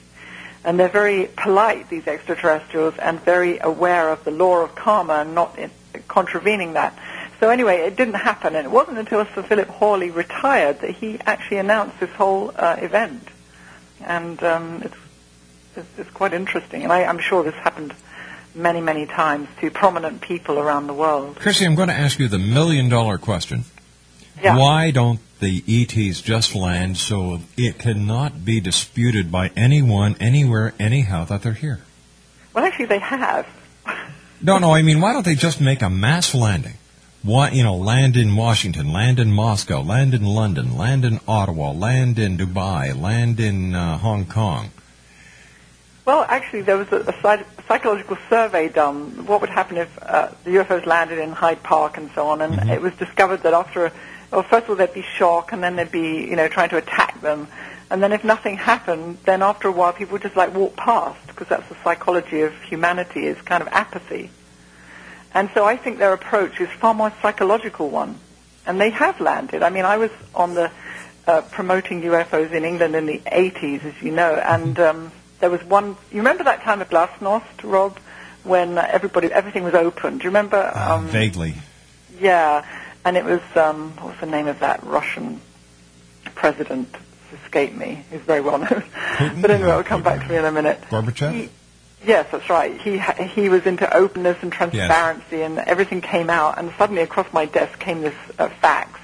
and 0.64 0.78
they're 0.78 0.88
very 0.88 1.28
polite, 1.36 1.88
these 1.88 2.06
extraterrestrials, 2.06 2.94
and 2.98 3.20
very 3.20 3.58
aware 3.58 4.10
of 4.10 4.24
the 4.24 4.30
law 4.30 4.58
of 4.64 4.74
karma 4.74 5.14
and 5.14 5.34
not 5.34 5.58
in, 5.58 5.70
contravening 6.08 6.72
that. 6.74 6.98
so 7.40 7.48
anyway, 7.48 7.78
it 7.78 7.96
didn't 7.96 8.14
happen, 8.14 8.56
and 8.56 8.66
it 8.66 8.70
wasn't 8.70 8.98
until 8.98 9.24
Sir 9.34 9.42
Philip 9.42 9.68
Hawley 9.68 10.10
retired 10.10 10.80
that 10.80 10.90
he 10.90 11.18
actually 11.20 11.58
announced 11.58 12.00
this 12.00 12.10
whole 12.10 12.52
uh, 12.56 12.76
event, 12.80 13.26
and 14.04 14.42
um, 14.42 14.82
it's, 14.82 14.96
it's 15.76 15.98
it's 15.98 16.10
quite 16.10 16.32
interesting. 16.32 16.82
And 16.82 16.92
I, 16.92 17.04
I'm 17.04 17.20
sure 17.20 17.44
this 17.44 17.54
happened 17.54 17.94
many, 18.54 18.80
many 18.80 19.06
times 19.06 19.48
to 19.60 19.70
prominent 19.70 20.20
people 20.20 20.58
around 20.58 20.88
the 20.88 20.94
world. 20.94 21.36
Chrissy, 21.36 21.64
I'm 21.64 21.76
going 21.76 21.88
to 21.88 21.94
ask 21.94 22.18
you 22.18 22.28
the 22.28 22.38
million 22.38 22.88
dollar 22.88 23.16
question. 23.18 23.64
Yeah. 24.42 24.56
Why 24.56 24.90
don't 24.90 25.20
the 25.40 25.62
ETs 25.66 26.20
just 26.20 26.54
land 26.54 26.96
so 26.96 27.40
it 27.56 27.78
cannot 27.78 28.44
be 28.44 28.60
disputed 28.60 29.30
by 29.30 29.50
anyone, 29.56 30.16
anywhere, 30.20 30.74
anyhow 30.78 31.24
that 31.26 31.42
they're 31.42 31.52
here? 31.52 31.80
Well, 32.54 32.64
actually, 32.64 32.86
they 32.86 32.98
have. 32.98 33.46
No, 34.40 34.58
no, 34.58 34.72
I 34.72 34.82
mean, 34.82 35.00
why 35.00 35.12
don't 35.12 35.24
they 35.24 35.34
just 35.34 35.60
make 35.60 35.82
a 35.82 35.90
mass 35.90 36.34
landing? 36.34 36.74
Why, 37.22 37.50
you 37.50 37.64
know, 37.64 37.74
land 37.74 38.16
in 38.16 38.36
Washington, 38.36 38.92
land 38.92 39.18
in 39.18 39.32
Moscow, 39.32 39.82
land 39.82 40.14
in 40.14 40.24
London, 40.24 40.76
land 40.76 41.04
in 41.04 41.18
Ottawa, 41.26 41.72
land 41.72 42.18
in 42.18 42.38
Dubai, 42.38 42.98
land 42.98 43.40
in 43.40 43.74
uh, 43.74 43.98
Hong 43.98 44.26
Kong. 44.26 44.70
Well, 46.04 46.24
actually, 46.28 46.62
there 46.62 46.78
was 46.78 46.90
a, 46.92 47.00
a 47.00 47.44
psychological 47.66 48.16
survey 48.30 48.68
done. 48.68 49.26
What 49.26 49.40
would 49.40 49.50
happen 49.50 49.76
if 49.76 49.98
uh, 50.00 50.30
the 50.44 50.52
UFOs 50.52 50.86
landed 50.86 51.18
in 51.18 51.32
Hyde 51.32 51.62
Park 51.62 51.98
and 51.98 52.10
so 52.14 52.28
on? 52.28 52.40
And 52.40 52.70
it 52.70 52.80
was 52.80 52.94
discovered 52.94 53.42
that 53.42 53.52
after, 53.52 53.86
a, 53.86 53.92
well, 54.30 54.42
first 54.42 54.64
of 54.64 54.70
all, 54.70 54.76
there'd 54.76 54.94
be 54.94 55.02
shock, 55.02 55.52
and 55.52 55.62
then 55.62 55.76
there'd 55.76 55.92
be, 55.92 56.26
you 56.28 56.36
know, 56.36 56.48
trying 56.48 56.68
to 56.70 56.76
attack 56.76 57.20
them. 57.20 57.48
And 57.90 58.02
then 58.02 58.12
if 58.12 58.22
nothing 58.24 58.56
happened, 58.56 59.18
then 59.24 59.40
after 59.42 59.68
a 59.68 59.72
while, 59.72 59.92
people 59.92 60.12
would 60.12 60.22
just 60.22 60.36
like 60.36 60.54
walk 60.54 60.76
past, 60.76 61.26
because 61.28 61.48
that's 61.48 61.68
the 61.68 61.76
psychology 61.82 62.42
of 62.42 62.52
humanity, 62.62 63.26
is 63.26 63.40
kind 63.42 63.62
of 63.62 63.68
apathy. 63.68 64.30
And 65.34 65.50
so 65.54 65.64
I 65.64 65.76
think 65.76 65.98
their 65.98 66.12
approach 66.12 66.60
is 66.60 66.68
far 66.70 66.94
more 66.94 67.12
psychological 67.22 67.88
one. 67.90 68.18
And 68.66 68.78
they 68.80 68.90
have 68.90 69.18
landed. 69.20 69.62
I 69.62 69.70
mean, 69.70 69.86
I 69.86 69.96
was 69.96 70.10
on 70.34 70.54
the 70.54 70.70
uh, 71.26 71.40
promoting 71.42 72.02
UFOs 72.02 72.52
in 72.52 72.64
England 72.64 72.94
in 72.94 73.06
the 73.06 73.18
80s, 73.20 73.84
as 73.84 74.02
you 74.02 74.10
know, 74.12 74.34
and 74.34 74.78
um, 74.78 75.12
there 75.40 75.50
was 75.50 75.62
one. 75.64 75.96
You 76.10 76.18
remember 76.18 76.44
that 76.44 76.62
time 76.62 76.80
at 76.82 76.90
Glasnost, 76.90 77.62
Rob, 77.62 77.98
when 78.44 78.76
uh, 78.78 78.86
everybody, 78.90 79.28
everything 79.32 79.64
was 79.64 79.74
open? 79.74 80.18
Do 80.18 80.24
you 80.24 80.30
remember? 80.30 80.56
Uh, 80.56 80.96
Um, 80.96 81.06
vaguely. 81.06 81.54
yeah, 82.20 82.64
and 83.08 83.16
it 83.16 83.24
was 83.24 83.40
um, 83.56 83.92
what's 84.00 84.20
the 84.20 84.26
name 84.26 84.46
of 84.46 84.60
that 84.60 84.84
Russian 84.84 85.40
president? 86.34 86.94
Escaped 87.44 87.76
me. 87.76 88.04
He's 88.10 88.20
very 88.20 88.40
well 88.40 88.58
known. 88.58 88.82
but 89.40 89.50
anyway, 89.50 89.68
it'll 89.70 89.82
come 89.82 90.02
back 90.02 90.22
to 90.22 90.28
me 90.28 90.36
in 90.36 90.44
a 90.44 90.52
minute. 90.52 90.80
Gorbachev? 90.90 91.32
He- 91.32 91.48
Yes, 92.06 92.28
that's 92.30 92.48
right. 92.48 92.80
He 92.80 92.98
he 93.34 93.48
was 93.48 93.66
into 93.66 93.92
openness 93.92 94.36
and 94.42 94.52
transparency, 94.52 95.42
and 95.42 95.58
everything 95.58 96.00
came 96.00 96.30
out. 96.30 96.56
And 96.56 96.72
suddenly, 96.78 97.02
across 97.02 97.26
my 97.32 97.44
desk 97.44 97.76
came 97.80 98.02
this 98.02 98.14
uh, 98.38 98.48
fax 98.60 99.00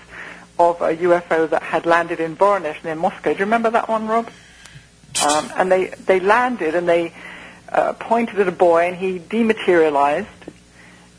of 0.61 0.81
a 0.81 0.95
UFO 0.99 1.51
that 1.51 1.61
had 1.63 1.87
landed 1.87 2.21
in 2.21 2.37
Voronezh 2.37 2.85
near 2.85 2.95
Moscow. 2.95 3.33
Do 3.33 3.39
you 3.41 3.47
remember 3.47 3.71
that 3.71 3.89
one, 3.89 4.07
Rob? 4.07 4.31
Um, 5.27 5.51
and 5.57 5.73
they 5.73 5.87
they 6.07 6.21
landed 6.21 6.77
and 6.77 6.89
they 6.89 7.13
uh, 7.69 7.95
pointed 7.95 8.39
at 8.39 8.47
a 8.47 8.53
boy, 8.53 8.87
and 8.87 8.97
he 8.97 9.19
dematerialized. 9.19 10.29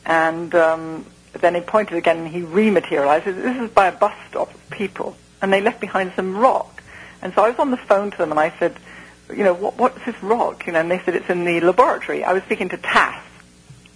And 0.06 0.56
um, 0.56 1.06
then 1.42 1.56
he 1.56 1.62
pointed 1.62 1.98
again, 1.98 2.20
and 2.20 2.28
he 2.28 2.42
rematerialized. 2.42 3.26
This 3.26 3.58
is 3.62 3.70
by 3.70 3.88
a 3.88 3.92
bus 3.92 4.14
stop 4.30 4.54
of 4.54 4.70
people, 4.70 5.16
and 5.42 5.52
they 5.52 5.62
left 5.62 5.80
behind 5.80 6.14
some 6.16 6.38
rock. 6.38 6.84
And 7.22 7.34
so 7.34 7.44
I 7.44 7.50
was 7.50 7.60
on 7.60 7.72
the 7.72 7.78
phone 7.78 8.12
to 8.12 8.18
them, 8.18 8.32
and 8.32 8.40
I 8.40 8.58
said, 8.58 8.76
you 9.30 9.44
know, 9.44 9.54
what, 9.54 9.78
what's 9.78 10.04
this 10.06 10.22
rock? 10.22 10.68
You 10.68 10.74
know, 10.74 10.80
and 10.80 10.92
they 10.92 11.00
said 11.00 11.16
it's 11.16 11.30
in 11.30 11.46
the 11.46 11.60
laboratory. 11.62 12.24
I 12.24 12.34
was 12.34 12.44
speaking 12.44 12.70
to 12.70 12.78
TASS, 12.78 13.24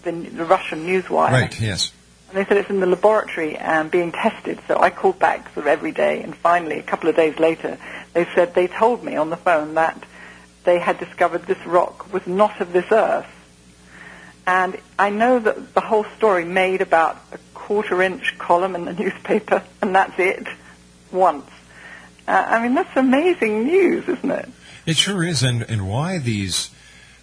the, 0.04 0.12
the 0.12 0.46
Russian 0.46 0.86
news 0.86 1.10
wire. 1.10 1.32
Right, 1.32 1.62
yes. 1.62 1.92
And 2.30 2.38
they 2.38 2.46
said 2.46 2.58
it's 2.58 2.70
in 2.70 2.80
the 2.80 2.86
laboratory 2.86 3.56
and 3.58 3.90
being 3.90 4.12
tested. 4.12 4.60
So 4.68 4.80
I 4.80 4.90
called 4.90 5.20
back 5.20 5.46
sort 5.54 5.66
of 5.66 5.68
every 5.68 5.92
day, 5.92 6.22
and 6.22 6.36
finally, 6.36 6.80
a 6.80 6.84
couple 6.84 7.10
of 7.10 7.16
days 7.16 7.40
later, 7.40 7.78
they 8.14 8.26
said 8.36 8.54
they 8.54 8.68
told 8.68 9.04
me 9.04 9.16
on 9.16 9.30
the 9.30 9.38
phone 9.38 9.76
that 9.76 10.04
they 10.64 10.80
had 10.80 11.00
discovered 11.00 11.46
this 11.46 11.64
rock 11.66 12.12
was 12.14 12.26
not 12.28 12.62
of 12.62 12.74
this 12.74 12.92
earth. 12.92 13.28
And 14.50 14.80
I 14.98 15.12
know 15.12 15.38
that 15.38 15.76
the 15.76 15.82
whole 15.82 16.06
story 16.18 16.44
made 16.44 16.82
about 16.82 17.22
a 17.32 17.38
quarter 17.54 18.02
inch 18.02 18.36
column 18.40 18.74
in 18.74 18.86
the 18.86 18.94
newspaper, 19.04 19.64
and 19.80 19.94
that's 19.94 20.18
it, 20.18 20.48
once. 21.12 21.48
Uh, 22.28 22.46
I 22.48 22.64
mean, 22.64 22.74
that's 22.74 22.98
amazing 22.98 23.66
news, 23.66 24.10
isn't 24.10 24.32
it? 24.32 24.50
It 24.88 24.98
sure 24.98 25.24
is, 25.24 25.44
and 25.44 25.62
and 25.62 25.88
why 25.88 26.18
these 26.18 26.72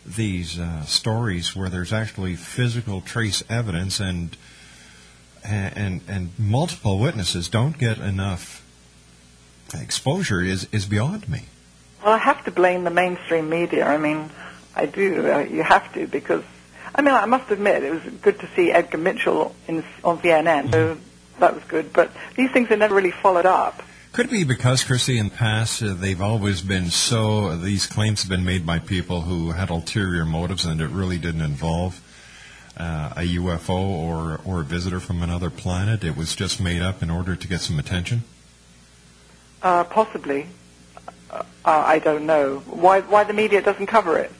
these 0.06 0.56
uh, 0.56 0.84
stories 0.84 1.56
where 1.56 1.68
there's 1.68 1.92
actually 1.92 2.36
physical 2.36 3.00
trace 3.00 3.42
evidence 3.50 3.98
and 3.98 4.36
and 5.42 6.02
and 6.06 6.30
multiple 6.38 7.00
witnesses 7.00 7.48
don't 7.48 7.76
get 7.76 7.98
enough 7.98 8.64
exposure 9.74 10.42
is 10.42 10.68
is 10.70 10.86
beyond 10.86 11.28
me. 11.28 11.46
Well, 12.04 12.14
I 12.14 12.18
have 12.18 12.44
to 12.44 12.52
blame 12.52 12.84
the 12.84 12.90
mainstream 12.90 13.50
media. 13.50 13.84
I 13.84 13.96
mean, 13.96 14.30
I 14.76 14.86
do. 14.86 15.28
Uh, 15.28 15.38
you 15.40 15.64
have 15.64 15.92
to 15.94 16.06
because, 16.06 16.44
I 16.94 17.02
mean, 17.02 17.14
I 17.14 17.26
must 17.26 17.50
admit 17.50 17.82
it 17.82 17.90
was 17.90 18.02
good 18.22 18.38
to 18.40 18.48
see 18.54 18.70
Edgar 18.72 18.98
Mitchell 18.98 19.54
in, 19.68 19.84
on 20.04 20.18
CNN. 20.18 20.70
So 20.72 20.98
that 21.40 21.54
was 21.54 21.64
good. 21.64 21.92
But 21.92 22.10
these 22.36 22.50
things 22.50 22.70
are 22.70 22.76
never 22.76 22.94
really 22.94 23.10
followed 23.10 23.46
up. 23.46 23.82
Could 24.12 24.26
it 24.26 24.32
be 24.32 24.44
because, 24.44 24.82
Chrissie, 24.82 25.18
in 25.18 25.28
the 25.28 25.34
past, 25.34 25.82
uh, 25.82 25.92
they've 25.92 26.22
always 26.22 26.62
been 26.62 26.86
so, 26.86 27.54
these 27.56 27.86
claims 27.86 28.22
have 28.22 28.30
been 28.30 28.46
made 28.46 28.64
by 28.64 28.78
people 28.78 29.22
who 29.22 29.50
had 29.50 29.68
ulterior 29.68 30.24
motives 30.24 30.64
and 30.64 30.80
it 30.80 30.88
really 30.88 31.18
didn't 31.18 31.42
involve 31.42 32.00
uh, 32.78 33.12
a 33.16 33.36
UFO 33.36 33.78
or, 33.78 34.40
or 34.44 34.62
a 34.62 34.64
visitor 34.64 35.00
from 35.00 35.22
another 35.22 35.50
planet? 35.50 36.02
It 36.02 36.16
was 36.16 36.34
just 36.34 36.60
made 36.60 36.80
up 36.80 37.02
in 37.02 37.10
order 37.10 37.36
to 37.36 37.48
get 37.48 37.60
some 37.60 37.78
attention? 37.78 38.22
Uh, 39.62 39.84
possibly. 39.84 40.46
Uh, 41.30 41.42
I 41.64 41.98
don't 41.98 42.24
know 42.24 42.58
why. 42.60 43.00
Why 43.00 43.24
the 43.24 43.32
media 43.32 43.60
doesn't 43.60 43.86
cover 43.86 44.16
it? 44.16 44.32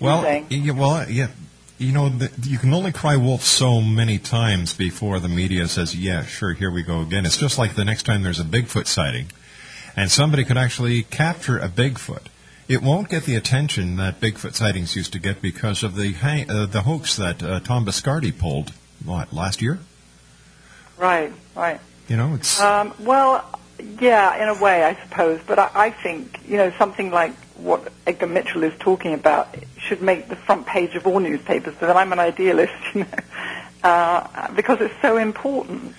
Well, 0.00 0.44
yeah, 0.48 0.72
well, 0.72 1.08
yeah. 1.08 1.28
You 1.78 1.92
know, 1.92 2.08
the, 2.08 2.30
you 2.48 2.56
can 2.56 2.72
only 2.72 2.90
cry 2.90 3.16
wolf 3.16 3.42
so 3.42 3.82
many 3.82 4.18
times 4.18 4.74
before 4.74 5.20
the 5.20 5.28
media 5.28 5.68
says, 5.68 5.94
yeah, 5.94 6.24
sure, 6.24 6.54
here 6.54 6.70
we 6.70 6.82
go 6.82 7.00
again. 7.00 7.26
It's 7.26 7.36
just 7.36 7.58
like 7.58 7.74
the 7.74 7.84
next 7.84 8.04
time 8.04 8.22
there's 8.22 8.40
a 8.40 8.44
Bigfoot 8.44 8.86
sighting 8.86 9.26
and 9.94 10.10
somebody 10.10 10.44
could 10.44 10.56
actually 10.56 11.02
capture 11.02 11.58
a 11.58 11.68
Bigfoot. 11.68 12.26
It 12.66 12.82
won't 12.82 13.10
get 13.10 13.24
the 13.24 13.36
attention 13.36 13.96
that 13.96 14.20
Bigfoot 14.20 14.54
sightings 14.54 14.96
used 14.96 15.12
to 15.12 15.18
get 15.18 15.42
because 15.42 15.82
of 15.82 15.96
the 15.96 16.12
hang, 16.14 16.50
uh, 16.50 16.64
the 16.64 16.82
hoax 16.82 17.16
that 17.16 17.42
uh, 17.42 17.60
Tom 17.60 17.84
Biscardi 17.84 18.36
pulled, 18.36 18.72
what, 19.04 19.32
last 19.32 19.60
year? 19.60 19.78
Right. 20.96 21.32
Right. 21.54 21.80
You 22.08 22.16
know, 22.16 22.34
it's... 22.34 22.58
Um, 22.58 22.94
well, 23.00 23.44
yeah, 24.00 24.42
in 24.42 24.48
a 24.48 24.62
way, 24.62 24.84
I 24.84 24.94
suppose. 25.02 25.40
But 25.46 25.58
I, 25.58 25.70
I 25.74 25.90
think 25.90 26.40
you 26.48 26.56
know 26.56 26.70
something 26.78 27.10
like 27.10 27.32
what 27.58 27.92
Edgar 28.06 28.26
Mitchell 28.26 28.62
is 28.62 28.72
talking 28.78 29.14
about 29.14 29.54
should 29.78 30.02
make 30.02 30.28
the 30.28 30.36
front 30.36 30.66
page 30.66 30.94
of 30.94 31.06
all 31.06 31.20
newspapers. 31.20 31.74
but 31.80 31.96
I'm 31.96 32.12
an 32.12 32.18
idealist, 32.18 32.74
you 32.94 33.00
know, 33.00 33.08
uh, 33.82 34.52
because 34.54 34.80
it's 34.80 34.94
so 35.00 35.16
important. 35.16 35.94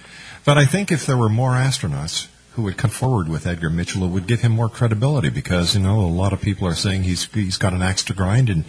But 0.45 0.57
I 0.57 0.65
think 0.65 0.91
if 0.91 1.05
there 1.05 1.17
were 1.17 1.29
more 1.29 1.51
astronauts 1.51 2.27
who 2.53 2.63
would 2.63 2.77
come 2.77 2.89
forward 2.89 3.29
with 3.29 3.45
Edgar 3.45 3.69
Mitchell, 3.69 4.03
it 4.03 4.07
would 4.07 4.27
give 4.27 4.41
him 4.41 4.51
more 4.51 4.69
credibility 4.69 5.29
because 5.29 5.75
you 5.75 5.81
know 5.81 5.99
a 5.99 6.07
lot 6.07 6.33
of 6.33 6.41
people 6.41 6.67
are 6.67 6.75
saying 6.75 7.03
he's 7.03 7.25
he's 7.25 7.57
got 7.57 7.73
an 7.73 7.81
axe 7.81 8.03
to 8.05 8.13
grind 8.13 8.49
and 8.49 8.65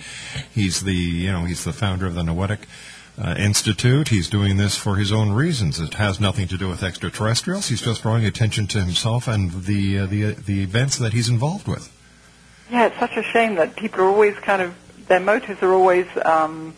he's 0.53 0.83
the 0.83 0.93
you 0.93 1.33
know 1.33 1.45
he's 1.45 1.65
the 1.65 1.73
founder 1.73 2.07
of 2.07 2.15
the 2.15 2.23
Noetic 2.23 2.67
uh, 3.17 3.35
Institute. 3.39 4.09
He's 4.09 4.29
doing 4.29 4.57
this 4.57 4.77
for 4.77 4.97
his 4.97 5.11
own 5.11 5.31
reasons. 5.31 5.81
It 5.81 5.95
has 5.95 6.21
nothing 6.21 6.49
to 6.49 6.59
do 6.59 6.69
with 6.69 6.83
extraterrestrials. 6.83 7.69
He's 7.69 7.81
just 7.81 8.03
drawing 8.03 8.25
attention 8.25 8.67
to 8.69 8.81
himself 8.81 9.27
and 9.27 9.51
the 9.65 10.01
uh, 10.01 10.07
the 10.07 10.33
the 10.33 10.63
events 10.63 10.99
that 10.99 11.13
he's 11.13 11.29
involved 11.29 11.67
with. 11.67 11.91
Yeah, 12.71 12.87
it's 12.87 12.99
such 12.99 13.17
a 13.17 13.23
shame 13.23 13.57
that 13.57 13.77
people 13.77 14.01
are 14.01 14.09
always 14.09 14.37
kind 14.37 14.63
of 14.63 14.75
their 15.09 15.21
motives 15.21 15.63
are 15.63 15.73
always 15.73 16.07
um, 16.25 16.75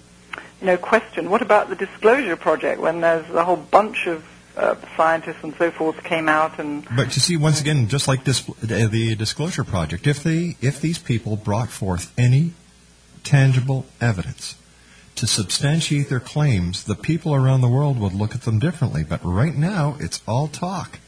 you 0.61 0.67
know 0.67 0.77
questioned. 0.77 1.31
What 1.31 1.43
about 1.43 1.69
the 1.69 1.77
Disclosure 1.77 2.37
Project 2.37 2.81
when 2.81 3.01
there's 3.01 3.29
a 3.31 3.45
whole 3.45 3.57
bunch 3.57 4.07
of 4.07 4.25
uh, 4.57 4.77
scientists 4.97 5.43
and 5.43 5.55
so 5.57 5.71
forth 5.71 6.03
came 6.05 6.29
out 6.29 6.59
and 6.59 6.87
But 6.97 7.17
you 7.17 7.21
see, 7.21 7.37
once 7.37 7.61
again, 7.61 7.89
just 7.89 8.09
like 8.09 8.21
uh, 8.21 8.33
the 8.63 9.17
Disclosure 9.17 9.65
Project, 9.65 10.07
if 10.07 10.23
they 10.23 10.57
if 10.61 10.81
these 10.81 10.99
people 10.99 11.37
brought 11.37 11.71
forth 11.71 12.13
any 12.19 12.53
tangible 13.25 13.87
evidence 14.01 14.57
to 15.17 15.27
substantiate 15.27 16.09
their 16.09 16.21
claims, 16.21 16.85
the 16.85 16.95
people 16.95 17.35
around 17.35 17.61
the 17.61 17.69
world 17.69 17.99
would 17.99 18.15
look 18.15 18.35
at 18.35 18.43
them 18.43 18.59
differently. 18.59 19.05
But 19.05 19.21
right 19.25 19.55
now, 19.55 19.97
it's 20.01 20.23
all 20.27 20.49
talk. 20.49 20.99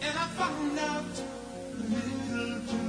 And 0.00 0.18
I 0.18 0.26
found 0.38 0.78
out 0.78 1.14
little 1.90 2.60
too 2.70 2.81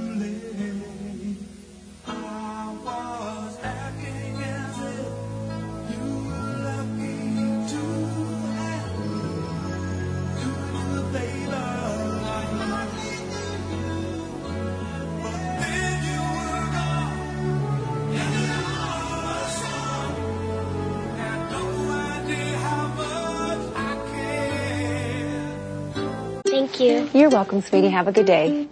you. 26.84 27.08
You're 27.12 27.30
welcome, 27.30 27.60
sweetie. 27.62 27.90
Have 27.90 28.08
a 28.08 28.12
good 28.12 28.26
day. 28.26 28.68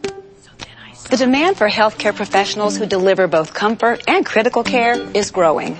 The 1.11 1.17
demand 1.17 1.59
for 1.59 1.69
healthcare 1.69 2.15
professionals 2.15 2.77
who 2.77 2.87
deliver 2.87 3.27
both 3.27 3.53
comfort 3.53 4.03
and 4.09 4.25
critical 4.25 4.63
care 4.63 4.95
is 5.15 5.31
growing. 5.31 5.77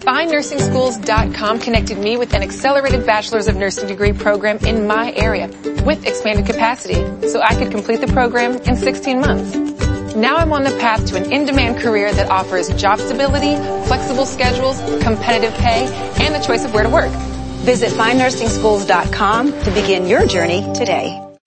FindNursingSchools.com 0.00 1.60
connected 1.60 1.98
me 1.98 2.16
with 2.16 2.32
an 2.34 2.42
accelerated 2.42 3.04
Bachelor's 3.06 3.48
of 3.48 3.56
Nursing 3.56 3.88
degree 3.88 4.12
program 4.12 4.58
in 4.58 4.86
my 4.86 5.12
area 5.12 5.48
with 5.84 6.06
expanded 6.06 6.46
capacity 6.46 6.94
so 7.28 7.40
I 7.40 7.54
could 7.56 7.70
complete 7.72 8.00
the 8.00 8.06
program 8.08 8.56
in 8.56 8.76
16 8.76 9.20
months. 9.20 9.56
Now 10.14 10.36
I'm 10.36 10.52
on 10.52 10.62
the 10.62 10.70
path 10.78 11.06
to 11.06 11.16
an 11.16 11.32
in-demand 11.32 11.78
career 11.78 12.12
that 12.12 12.30
offers 12.30 12.68
job 12.74 13.00
stability, 13.00 13.56
flexible 13.86 14.26
schedules, 14.26 14.78
competitive 15.02 15.54
pay, 15.54 15.86
and 16.20 16.34
the 16.34 16.40
choice 16.40 16.64
of 16.64 16.72
where 16.72 16.84
to 16.84 16.90
work. 16.90 17.10
Visit 17.64 17.90
FindNursingSchools.com 17.90 19.52
to 19.64 19.70
begin 19.72 20.06
your 20.06 20.24
journey 20.26 20.62
today. 20.72 21.25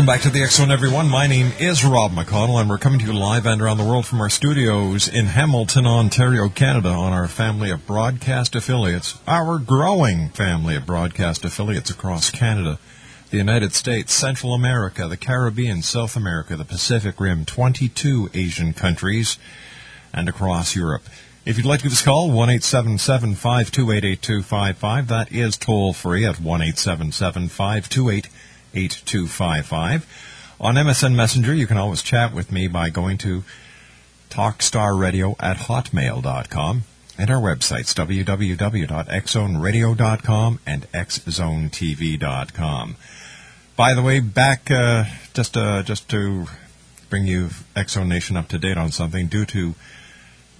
Welcome 0.00 0.14
back 0.14 0.22
to 0.22 0.30
the 0.30 0.42
X 0.42 0.56
Zone, 0.56 0.70
everyone. 0.70 1.10
My 1.10 1.26
name 1.26 1.52
is 1.58 1.84
Rob 1.84 2.12
McConnell, 2.12 2.58
and 2.58 2.70
we're 2.70 2.78
coming 2.78 3.00
to 3.00 3.04
you 3.04 3.12
live 3.12 3.44
and 3.44 3.60
around 3.60 3.76
the 3.76 3.84
world 3.84 4.06
from 4.06 4.22
our 4.22 4.30
studios 4.30 5.06
in 5.06 5.26
Hamilton, 5.26 5.86
Ontario, 5.86 6.48
Canada, 6.48 6.88
on 6.88 7.12
our 7.12 7.28
family 7.28 7.70
of 7.70 7.86
broadcast 7.86 8.54
affiliates, 8.54 9.18
our 9.26 9.58
growing 9.58 10.30
family 10.30 10.74
of 10.74 10.86
broadcast 10.86 11.44
affiliates 11.44 11.90
across 11.90 12.30
Canada, 12.30 12.78
the 13.28 13.36
United 13.36 13.74
States, 13.74 14.14
Central 14.14 14.54
America, 14.54 15.06
the 15.06 15.18
Caribbean, 15.18 15.82
South 15.82 16.16
America, 16.16 16.56
the 16.56 16.64
Pacific 16.64 17.20
Rim, 17.20 17.44
22 17.44 18.30
Asian 18.32 18.72
countries, 18.72 19.36
and 20.14 20.30
across 20.30 20.74
Europe. 20.74 21.02
If 21.44 21.58
you'd 21.58 21.66
like 21.66 21.80
to 21.80 21.84
give 21.84 21.92
us 21.92 22.00
a 22.00 22.04
call, 22.06 22.28
1 22.30 22.48
877 22.48 23.34
528 23.34 24.04
8255. 24.04 25.08
That 25.08 25.30
is 25.30 25.58
toll 25.58 25.92
free 25.92 26.24
at 26.24 26.40
1 26.40 26.62
877 26.62 27.48
528 27.48 28.30
8255. 28.74 30.06
On 30.60 30.74
MSN 30.74 31.14
Messenger, 31.14 31.54
you 31.54 31.66
can 31.66 31.78
always 31.78 32.02
chat 32.02 32.34
with 32.34 32.52
me 32.52 32.68
by 32.68 32.90
going 32.90 33.16
to 33.18 33.42
talkstarradio 34.28 35.34
at 35.40 35.56
hotmail.com 35.56 36.82
and 37.18 37.30
our 37.30 37.40
websites, 37.40 37.94
www.xzoneradio.com 37.94 40.60
and 40.66 40.92
xzonetv.com. 40.92 42.96
By 43.76 43.94
the 43.94 44.02
way, 44.02 44.20
back 44.20 44.70
uh, 44.70 45.04
just 45.34 45.56
uh, 45.56 45.82
just 45.82 46.08
to 46.10 46.46
bring 47.08 47.26
you 47.26 47.48
X 47.74 47.92
Zone 47.92 48.08
Nation 48.08 48.36
up 48.36 48.48
to 48.48 48.58
date 48.58 48.76
on 48.76 48.90
something, 48.90 49.26
due 49.26 49.46
to 49.46 49.74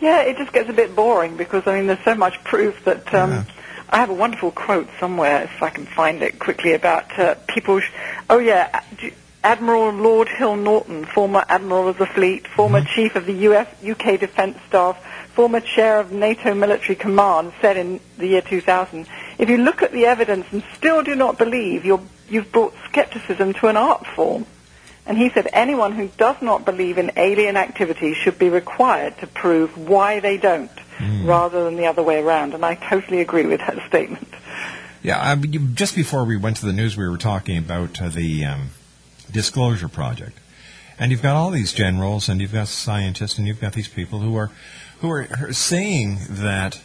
Yeah, 0.01 0.23
it 0.23 0.39
just 0.39 0.53
gets 0.53 0.69
a 0.69 0.73
bit 0.73 0.97
boring 0.97 1.37
because 1.37 1.69
I 1.69 1.77
mean, 1.77 1.87
there's 1.87 2.03
so 2.05 2.17
much 2.17 2.43
proof 2.43 2.85
that. 2.85 3.15
Um, 3.15 3.47
I 3.89 3.99
have 3.99 4.11
a 4.11 4.15
wonderful 4.15 4.51
quote 4.51 4.89
somewhere, 4.99 5.45
if 5.45 5.63
I 5.63 5.71
can 5.71 5.87
find 5.87 6.23
it 6.23 6.39
quickly, 6.39 6.73
about 6.73 7.17
uh, 7.19 7.37
people. 7.47 7.81
Sh- 7.81 7.93
oh 8.29 8.39
yeah, 8.39 8.69
Ad- 8.73 9.13
Admiral 9.45 9.93
Lord 9.93 10.29
Hill 10.29 10.57
Norton, 10.57 11.05
former 11.05 11.45
Admiral 11.49 11.89
of 11.89 11.99
the 11.99 12.07
Fleet, 12.07 12.47
former 12.49 12.83
Chief 12.83 13.15
of 13.15 13.27
the 13.27 13.33
US 13.51 13.69
UK 13.85 14.19
Defence 14.19 14.59
Staff, 14.69 14.99
former 15.35 15.61
Chair 15.61 16.01
of 16.01 16.11
NATO 16.11 16.53
Military 16.53 16.97
Command, 16.97 17.53
said 17.61 17.77
in 17.77 18.01
the 18.19 18.27
year 18.27 18.43
2000, 18.43 19.07
if 19.39 19.49
you 19.49 19.59
look 19.59 19.83
at 19.83 19.93
the 19.93 20.07
evidence 20.07 20.47
and 20.51 20.65
still 20.77 21.03
do 21.05 21.15
not 21.15 21.39
believe, 21.39 21.85
you're, 21.85 22.03
you've 22.29 22.51
brought 22.51 22.75
skepticism 22.89 23.53
to 23.55 23.69
an 23.69 23.77
art 23.77 24.05
form. 24.17 24.47
And 25.07 25.17
he 25.17 25.31
said 25.31 25.49
anyone 25.53 25.93
who 25.93 26.09
does 26.19 26.37
not 26.43 26.65
believe 26.65 26.99
in 26.99 27.13
alien 27.17 27.57
activity 27.57 28.13
should 28.15 28.39
be 28.39 28.49
required 28.49 29.19
to 29.19 29.27
prove 29.27 29.77
why 29.79 30.21
they 30.21 30.37
don't, 30.37 30.71
rather 31.25 31.65
than 31.65 31.77
the 31.77 31.87
other 31.87 32.03
way 32.03 32.21
around. 32.21 32.55
And 32.55 32.65
I 32.65 32.75
totally 32.75 33.21
agree 33.21 33.47
with 33.47 33.61
that 33.61 33.79
statement. 33.89 34.29
Yeah, 35.03 35.21
I 35.21 35.37
mean, 35.37 35.77
just 35.77 35.95
before 35.95 36.25
we 36.25 36.37
went 36.37 36.57
to 36.57 36.67
the 36.67 36.73
news, 36.73 36.97
we 36.97 37.09
were 37.09 37.17
talking 37.17 37.57
about 37.59 38.01
uh, 38.03 38.09
the 38.09 38.45
um, 38.45 38.71
Disclosure 39.31 39.89
Project, 39.89 40.37
and 40.99 41.13
you've 41.13 41.23
got 41.23 41.37
all 41.37 41.51
these 41.51 41.73
generals, 41.73 42.29
and 42.29 42.41
you've 42.41 42.53
got 42.53 42.67
scientists, 42.67 43.39
and 43.39 43.47
you've 43.47 43.61
got 43.61 43.75
these 43.75 43.87
people 43.87 44.19
who 44.19 44.37
are 44.37 44.51
who 45.01 45.11
are 45.11 45.53
saying 45.53 46.19
that 46.29 46.81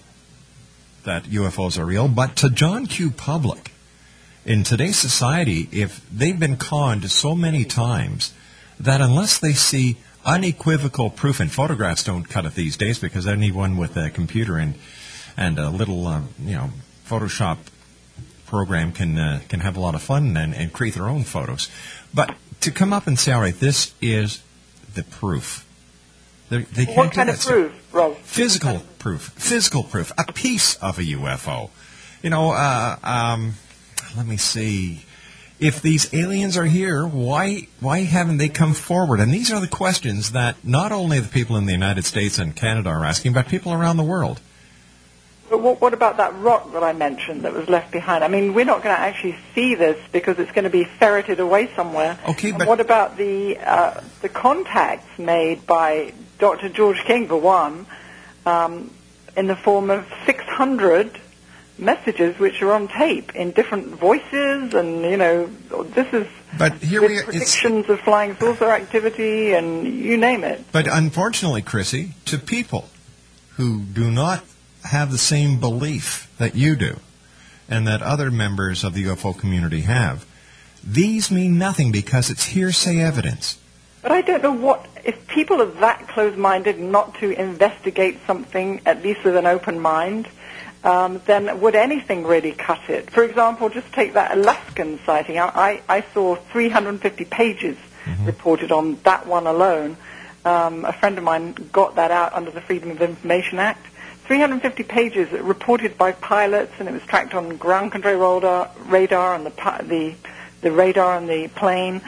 that 1.04 1.24
UFOs 1.24 1.80
are 1.80 1.86
real, 1.86 2.08
but 2.08 2.36
to 2.38 2.50
John 2.50 2.86
Q. 2.86 3.10
Public, 3.10 3.71
in 4.46 4.64
today's 4.64 4.98
society, 4.98 5.70
if 5.72 6.08
they've 6.10 6.40
been 6.40 6.58
conned 6.58 7.10
so 7.12 7.36
many 7.36 7.64
times 7.64 8.34
that 8.80 9.02
unless 9.02 9.40
they 9.40 9.54
see 9.54 9.98
unequivocal 10.26 11.10
proof, 11.10 11.40
and 11.40 11.52
photographs 11.52 12.04
don't 12.04 12.24
cut 12.24 12.46
it 12.46 12.56
these 12.56 12.78
days 12.78 13.00
because 13.00 13.28
anyone 13.28 13.78
with 13.78 13.96
a 13.98 14.10
computer 14.10 14.58
and 14.58 14.76
and 15.38 15.58
a 15.60 15.70
little 15.70 16.08
uh, 16.08 16.22
you 16.44 16.56
know 16.56 16.70
Photoshop 17.08 17.58
program 18.46 18.92
can 18.92 19.18
uh, 19.18 19.42
can 19.48 19.60
have 19.62 19.78
a 19.78 19.80
lot 19.80 19.96
of 19.96 20.02
fun 20.02 20.36
and, 20.38 20.54
and 20.54 20.74
create 20.74 20.94
their 20.94 21.08
own 21.08 21.24
photos. 21.24 21.70
But 22.14 22.36
to 22.62 22.72
come 22.72 22.94
up 22.94 23.08
and 23.08 23.20
say, 23.20 23.32
all 23.32 23.42
right, 23.42 23.58
this 23.60 23.94
is 24.02 24.42
the 24.94 25.04
proof. 25.04 25.68
They, 26.50 26.84
what 26.84 27.12
do 27.12 27.16
kind 27.16 27.30
of 27.30 27.40
proof, 27.40 27.94
Rob? 27.94 28.18
Physical 28.18 28.82
proof. 29.00 29.30
Physical 29.38 29.84
proof. 29.84 30.12
A 30.18 30.34
piece 30.34 30.76
of 30.76 31.00
a 31.00 31.04
UFO. 31.04 31.70
You 32.22 32.30
know, 32.30 32.52
uh, 32.52 32.98
um, 33.04 33.54
let 34.18 34.26
me 34.28 34.38
see. 34.38 35.06
If 35.60 35.82
these 35.82 36.12
aliens 36.14 36.58
are 36.58 36.66
here, 36.66 37.06
why 37.06 37.68
why 37.80 38.00
haven't 38.00 38.38
they 38.38 38.50
come 38.50 38.74
forward? 38.74 39.20
And 39.20 39.32
these 39.32 39.52
are 39.52 39.60
the 39.60 39.68
questions 39.68 40.32
that 40.32 40.56
not 40.64 40.92
only 40.92 41.20
the 41.20 41.28
people 41.30 41.56
in 41.56 41.66
the 41.68 41.72
United 41.72 42.04
States 42.06 42.40
and 42.40 42.56
Canada 42.56 42.90
are 42.90 43.06
asking, 43.06 43.34
but 43.34 43.48
people 43.48 43.72
around 43.72 43.98
the 43.98 44.04
world. 44.04 44.42
But 45.52 45.62
what, 45.62 45.82
what 45.82 45.94
about 45.94 46.18
that 46.18 46.34
rock 46.40 46.72
that 46.74 46.82
I 46.84 46.94
mentioned 46.94 47.42
that 47.44 47.52
was 47.54 47.68
left 47.70 47.92
behind? 47.92 48.24
I 48.24 48.30
mean, 48.30 48.54
we're 48.54 48.64
not 48.66 48.82
going 48.84 48.96
to 48.96 49.02
actually 49.02 49.36
see 49.54 49.76
this 49.76 50.00
because 50.14 50.40
it's 50.40 50.52
going 50.54 50.64
to 50.64 50.70
be 50.72 50.86
ferreted 50.86 51.40
away 51.42 51.70
somewhere. 51.76 52.18
Okay, 52.30 52.50
And 52.50 52.58
but- 52.60 52.68
what 52.70 52.80
about 52.80 53.18
the 53.18 53.58
uh, 53.58 54.02
the 54.22 54.30
contacts 54.30 55.20
made 55.20 55.68
by 55.68 56.14
Dr. 56.40 56.70
George 56.70 57.04
King, 57.04 57.28
for 57.28 57.36
one, 57.40 57.86
um, 58.48 58.90
in 59.38 59.46
the 59.46 59.56
form 59.58 59.92
of 59.92 60.08
600 60.26 61.20
messages 61.82 62.38
which 62.40 62.62
are 62.62 62.72
on 62.74 62.88
tape 62.88 63.36
in 63.36 63.52
different 63.52 63.88
voices, 63.88 64.74
and 64.74 65.02
you 65.02 65.18
know, 65.18 65.48
this 65.96 66.14
is 66.14 66.28
But 66.58 66.76
here 66.76 67.02
we 67.02 67.18
are. 67.18 67.22
It's, 67.22 67.24
predictions 67.24 67.90
of 67.90 68.00
flying 68.02 68.36
saucer 68.36 68.70
activity, 68.70 69.54
and 69.54 69.88
you 69.88 70.18
name 70.18 70.44
it. 70.44 70.64
but 70.72 70.88
unfortunately, 70.88 71.62
Chrissie, 71.62 72.12
to 72.26 72.38
people 72.38 72.90
who 73.58 73.82
do 73.82 74.10
not 74.12 74.44
have 74.86 75.12
the 75.12 75.18
same 75.18 75.60
belief 75.60 76.32
that 76.38 76.56
you 76.56 76.76
do, 76.76 77.00
and 77.68 77.88
that 77.88 78.02
other 78.02 78.32
members 78.32 78.84
of 78.84 78.94
the 78.94 79.06
UFO 79.06 79.38
community 79.38 79.82
have, 79.82 80.26
these 80.84 81.30
mean 81.32 81.58
nothing 81.58 81.92
because 81.92 82.30
it's 82.30 82.46
hearsay 82.46 83.00
evidence. 83.00 83.58
But 84.02 84.12
I 84.12 84.22
don't 84.22 84.42
know 84.42 84.52
what, 84.52 84.88
if 85.06 85.28
people 85.28 85.62
are 85.62 85.72
that 85.80 86.08
close-minded 86.08 86.80
not 86.80 87.16
to 87.20 87.30
investigate 87.40 88.18
something, 88.26 88.82
at 88.86 89.04
least 89.04 89.24
with 89.24 89.36
an 89.36 89.46
open 89.46 89.80
mind, 89.80 90.28
um, 90.84 91.22
then 91.26 91.62
would 91.62 91.76
anything 91.76 92.26
really 92.26 92.52
cut 92.52 92.90
it? 92.90 93.10
For 93.12 93.24
example, 93.24 93.70
just 93.70 93.92
take 93.94 94.14
that 94.14 94.36
Alaskan 94.38 95.00
sighting. 95.06 95.38
I, 95.38 95.82
I, 95.88 95.98
I 95.98 96.06
saw 96.14 96.36
350 96.36 97.26
pages 97.26 97.78
reported 98.26 98.72
on 98.72 98.96
that 99.04 99.28
one 99.28 99.48
alone. 99.48 99.98
Um, 100.44 100.86
a 100.86 100.94
friend 100.94 101.18
of 101.18 101.24
mine 101.24 101.54
got 101.72 101.96
that 101.96 102.12
out 102.12 102.34
under 102.34 102.52
the 102.52 102.62
Freedom 102.62 102.92
of 102.92 103.02
Information 103.02 103.60
Act. 103.60 103.86
350 104.26 104.84
pages 104.84 105.32
reported 105.32 105.98
by 105.98 106.14
pilots, 106.14 106.74
and 106.80 106.88
it 106.88 106.94
was 106.94 107.04
tracked 107.04 107.34
on 107.34 107.58
ground 107.58 107.92
control 107.92 108.16
radar, 108.16 108.72
radar 108.86 109.36
and 109.36 109.46
the, 109.46 109.52
the 109.84 110.16
the 110.62 110.72
radar 110.72 111.18
on 111.18 111.28
the 111.28 111.48
plane, 111.50 112.02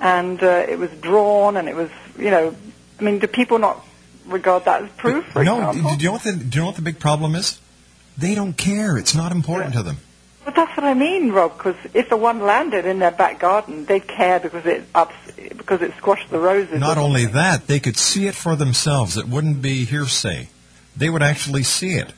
and 0.00 0.42
uh, 0.42 0.66
it 0.68 0.78
was 0.78 0.90
drawn, 1.00 1.56
and 1.56 1.68
it 1.68 1.76
was, 1.76 1.88
you 2.18 2.30
know, 2.30 2.54
I 2.98 3.02
mean, 3.02 3.20
do 3.20 3.26
people 3.26 3.58
not 3.58 3.84
regard 4.26 4.64
that 4.66 4.82
as 4.82 4.90
proof? 4.92 5.34
No, 5.34 5.40
example? 5.40 5.72
do 5.72 6.02
you 6.02 6.08
know 6.08 6.12
what 6.12 6.22
the 6.22 6.32
do 6.32 6.44
you 6.44 6.60
know 6.60 6.66
what 6.66 6.76
the 6.76 6.82
big 6.82 6.98
problem 6.98 7.34
is? 7.34 7.58
They 8.16 8.34
don't 8.34 8.54
care. 8.56 8.96
It's 8.98 9.14
not 9.14 9.32
important 9.32 9.74
to 9.74 9.82
them. 9.82 9.98
But 10.44 10.56
that's 10.56 10.76
what 10.76 10.84
I 10.84 10.94
mean, 10.94 11.30
Rob. 11.32 11.56
Because 11.56 11.76
if 11.94 12.08
the 12.08 12.16
one 12.16 12.40
landed 12.40 12.84
in 12.84 12.98
their 12.98 13.10
back 13.12 13.38
garden, 13.38 13.84
they'd 13.84 14.06
care 14.06 14.40
because 14.40 14.66
it 14.66 14.82
ups, 14.94 15.14
because 15.36 15.82
it 15.82 15.94
squashed 15.96 16.30
the 16.30 16.38
roses. 16.38 16.80
Not 16.80 16.98
only 16.98 17.22
something. 17.22 17.34
that, 17.34 17.66
they 17.68 17.78
could 17.80 17.96
see 17.96 18.26
it 18.26 18.34
for 18.34 18.56
themselves. 18.56 19.16
It 19.16 19.28
wouldn't 19.28 19.62
be 19.62 19.84
hearsay. 19.84 20.48
They 20.96 21.08
would 21.08 21.22
actually 21.22 21.62
see 21.62 21.94
it. 21.94 22.12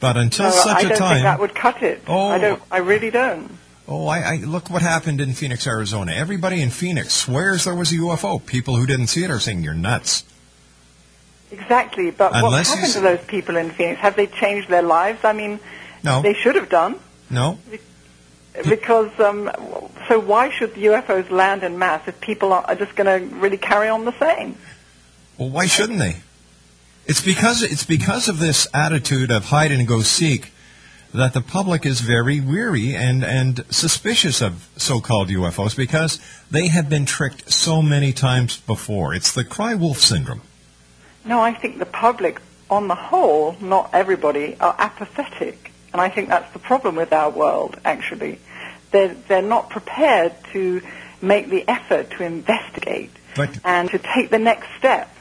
But 0.00 0.16
until 0.16 0.50
So 0.50 0.62
such 0.64 0.76
I 0.76 0.80
a 0.80 0.88
don't 0.90 0.98
time, 0.98 1.14
think 1.14 1.22
that 1.24 1.40
would 1.40 1.54
cut 1.54 1.82
it. 1.82 2.02
Oh. 2.06 2.28
I 2.28 2.38
don't. 2.38 2.62
I 2.70 2.78
really 2.78 3.10
don't. 3.10 3.50
oh, 3.86 4.06
I, 4.06 4.18
I 4.18 4.36
look 4.36 4.68
what 4.70 4.82
happened 4.82 5.20
in 5.20 5.32
Phoenix, 5.32 5.66
Arizona. 5.66 6.12
Everybody 6.12 6.60
in 6.60 6.70
Phoenix 6.70 7.14
swears 7.14 7.64
there 7.64 7.74
was 7.74 7.92
a 7.92 7.96
UFO. 7.96 8.44
People 8.44 8.76
who 8.76 8.86
didn't 8.86 9.06
see 9.08 9.24
it 9.24 9.30
are 9.30 9.40
saying 9.40 9.62
you're 9.62 9.74
nuts. 9.74 10.24
Exactly. 11.50 12.10
But 12.10 12.32
what 12.32 12.44
Unless 12.44 12.68
you 12.68 12.76
happened 12.76 12.92
to 12.94 13.00
those 13.00 13.24
people 13.26 13.56
in 13.56 13.70
Phoenix? 13.70 14.00
Have 14.00 14.16
they 14.16 14.26
changed 14.26 14.68
their 14.68 14.82
lives? 14.82 15.24
I 15.24 15.32
mean, 15.32 15.60
No, 16.02 16.22
they 16.22 16.34
should 16.34 16.54
have 16.56 16.68
done. 16.68 16.98
no. 17.30 17.58
Because 18.68 19.10
um, 19.20 19.48
so 20.08 20.18
why 20.18 20.50
should 20.50 20.74
the 20.74 20.86
UFOs 20.86 21.30
land 21.30 21.62
in 21.62 21.78
mass 21.78 22.08
if 22.08 22.20
people 22.20 22.52
are, 22.52 22.64
are 22.66 22.74
just 22.74 22.96
going 22.96 23.06
to 23.30 23.36
really 23.36 23.56
carry 23.56 23.88
on 23.88 24.04
the 24.04 24.18
same? 24.18 24.56
Well, 25.38 25.50
why 25.50 25.66
shouldn't 25.66 26.00
they? 26.00 26.16
It's 27.06 27.20
because 27.20 27.62
it's 27.62 27.84
because 27.84 28.28
of 28.28 28.40
this 28.40 28.66
attitude 28.74 29.30
of 29.30 29.44
hide 29.46 29.70
and 29.70 29.86
go 29.86 30.00
seek 30.02 30.52
that 31.14 31.32
the 31.32 31.40
public 31.40 31.86
is 31.86 32.00
very 32.00 32.40
weary 32.40 32.94
and, 32.94 33.24
and 33.24 33.64
suspicious 33.70 34.42
of 34.42 34.68
so-called 34.76 35.28
UFOs 35.28 35.76
because 35.76 36.20
they 36.50 36.68
have 36.68 36.90
been 36.90 37.06
tricked 37.06 37.50
so 37.50 37.80
many 37.80 38.12
times 38.12 38.58
before. 38.58 39.14
It's 39.14 39.32
the 39.32 39.44
cry 39.44 39.74
wolf 39.74 39.98
syndrome. 39.98 40.42
No, 41.28 41.42
I 41.42 41.52
think 41.52 41.78
the 41.78 41.86
public, 41.86 42.40
on 42.70 42.88
the 42.88 42.94
whole, 42.94 43.54
not 43.60 43.90
everybody, 43.92 44.56
are 44.58 44.74
apathetic, 44.78 45.72
and 45.92 46.00
I 46.00 46.08
think 46.08 46.30
that's 46.30 46.50
the 46.54 46.58
problem 46.58 46.96
with 46.96 47.12
our 47.12 47.28
world. 47.28 47.78
Actually, 47.84 48.38
they're 48.92 49.14
they're 49.28 49.42
not 49.42 49.68
prepared 49.68 50.32
to 50.52 50.80
make 51.20 51.50
the 51.50 51.68
effort 51.68 52.10
to 52.12 52.24
investigate 52.24 53.10
But 53.36 53.58
and 53.62 53.90
to 53.90 53.98
take 53.98 54.30
the 54.30 54.38
next 54.38 54.68
step. 54.78 55.14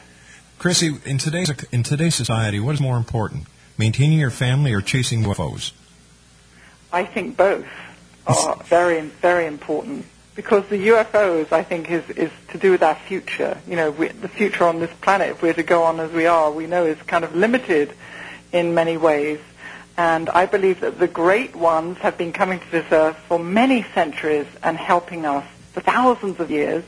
Chrissie, 0.59 0.95
in 1.03 1.17
today's 1.17 1.51
in 1.73 1.83
today's 1.83 2.15
society, 2.15 2.61
what 2.61 2.73
is 2.73 2.79
more 2.79 2.95
important, 2.95 3.47
maintaining 3.77 4.17
your 4.17 4.31
family 4.31 4.73
or 4.73 4.79
chasing 4.79 5.23
UFOs? 5.25 5.73
I 6.93 7.03
think 7.03 7.35
both 7.35 7.67
are 8.25 8.55
very, 8.63 9.01
very 9.01 9.45
important 9.45 10.05
because 10.37 10.63
the 10.67 10.77
UFOs, 10.89 11.51
I 11.51 11.63
think, 11.63 11.89
is, 11.89 12.07
is 12.11 12.31
to 12.51 12.59
do 12.59 12.69
with 12.71 12.83
our 12.83 12.93
future. 12.93 13.57
You 13.67 13.75
know, 13.75 13.89
we, 13.91 14.09
the 14.09 14.27
future 14.29 14.65
on 14.65 14.79
this 14.79 14.91
planet, 15.01 15.31
if 15.31 15.41
we're 15.41 15.55
to 15.55 15.63
go 15.63 15.81
on 15.83 15.99
as 15.99 16.11
we 16.11 16.27
are, 16.27 16.51
we 16.51 16.67
know 16.67 16.85
is 16.85 17.01
kind 17.01 17.25
of 17.25 17.35
limited 17.35 17.91
in 18.53 18.75
many 18.75 18.97
ways. 18.97 19.39
And 19.97 20.29
I 20.29 20.45
believe 20.45 20.81
that 20.81 20.99
the 20.99 21.07
great 21.07 21.55
ones 21.55 21.97
have 21.97 22.19
been 22.19 22.31
coming 22.33 22.59
to 22.59 22.71
this 22.71 22.85
earth 22.91 23.17
for 23.27 23.39
many 23.39 23.83
centuries 23.95 24.45
and 24.61 24.77
helping 24.77 25.25
us 25.25 25.43
for 25.73 25.81
thousands 25.81 26.39
of 26.39 26.51
years, 26.51 26.83